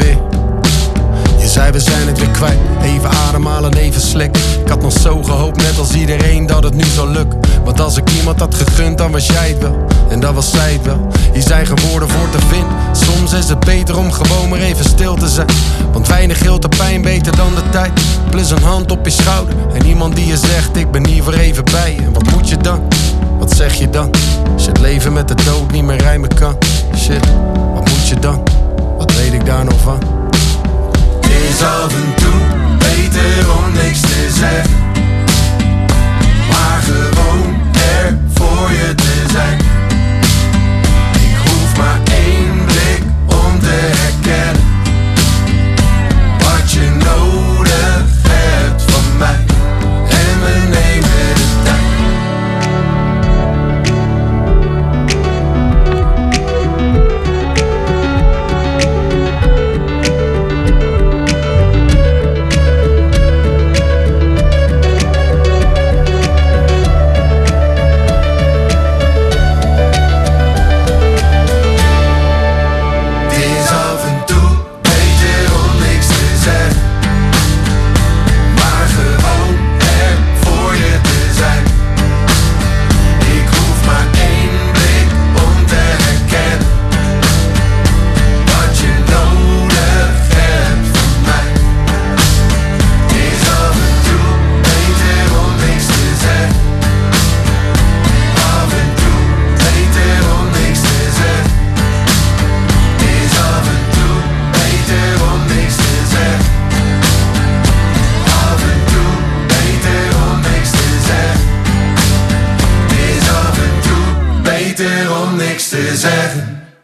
Je 1.39 1.49
zei 1.49 1.71
we 1.73 1.81
zijn 1.81 2.07
het 2.07 2.19
weer 2.19 2.31
kwijt. 2.31 2.59
Even 2.83 3.11
ademhalen, 3.11 3.73
even 3.73 4.01
slik. 4.01 4.37
Ik 4.37 4.69
had 4.69 4.83
nog 4.83 4.93
zo 4.93 5.23
gehoopt, 5.23 5.57
net 5.57 5.79
als 5.79 5.93
iedereen, 5.93 6.47
dat 6.47 6.63
het 6.63 6.75
nu 6.75 6.85
zou 6.85 7.09
lukken. 7.09 7.41
Want 7.65 7.81
als 7.81 7.97
ik 7.97 8.11
iemand 8.11 8.41
had 8.41 8.55
gegund, 8.55 8.99
dan 8.99 9.11
was 9.11 9.27
jij 9.27 9.49
het 9.49 9.59
wel. 9.59 9.87
En 10.09 10.21
dat 10.21 10.35
was 10.35 10.51
zij 10.51 10.73
het 10.73 10.83
wel. 10.83 11.09
Hier 11.33 11.43
zijn 11.43 11.67
geen 11.67 11.89
woorden 11.91 12.09
voor 12.09 12.31
te 12.31 12.39
vinden. 12.49 12.77
Soms 12.93 13.33
is 13.33 13.49
het 13.49 13.61
beter 13.61 13.99
om 13.99 14.13
gewoon 14.13 14.49
maar 14.49 14.59
even 14.59 14.85
stil 14.85 15.15
te 15.15 15.29
zijn. 15.29 15.47
Want 15.93 16.09
weinig 16.09 16.41
heelt 16.41 16.63
de 16.63 16.69
pijn 16.69 17.03
beter 17.03 17.37
dan 17.37 17.55
de 17.55 17.71
tijd. 17.71 17.91
Plus 18.31 18.51
een 18.51 18.63
hand 18.63 18.91
op 18.91 19.05
je 19.05 19.11
schouder. 19.11 19.55
En 19.73 19.87
iemand 19.87 20.17
die 20.17 20.27
je 20.27 20.37
zegt, 20.37 20.77
ik 20.77 20.91
ben 20.91 21.07
hier 21.07 21.23
voor 21.23 21.35
even 21.35 21.65
bij. 21.65 21.97
En 22.05 22.13
wat 22.13 22.31
moet 22.31 22.49
je 22.49 22.57
dan? 22.57 22.83
Wat 23.39 23.57
zeg 23.57 23.75
je 23.75 23.91
dan? 23.91 24.11
Als 24.53 24.69
leven 24.81 25.13
met 25.13 25.29
de 25.29 25.35
dood 25.45 25.73
niet 25.73 25.85
meer 25.85 25.97
rijmen 25.97 26.35
kan. 26.35 26.57
Shit, 26.97 27.27
wat 27.75 27.89
moet 27.89 28.09
je 28.09 28.19
dan? 28.21 28.60
Wat 29.01 29.13
weet 29.15 29.33
ik 29.33 29.47
daar 29.47 29.65
nog 29.65 29.81
van? 29.81 30.01
Het 31.21 31.31
is 31.31 31.63
af 31.63 31.95
en 31.95 32.15
toe 32.15 32.77
beter 32.79 33.53
om 33.57 33.73
niks 33.73 34.01
te 34.01 34.31
zeggen. 34.35 34.71
Maar 36.51 36.83
gewoon 36.83 37.55
er 37.73 38.19
voor 38.35 38.71
je 38.71 38.95
te 38.95 39.25
zijn. 39.33 39.70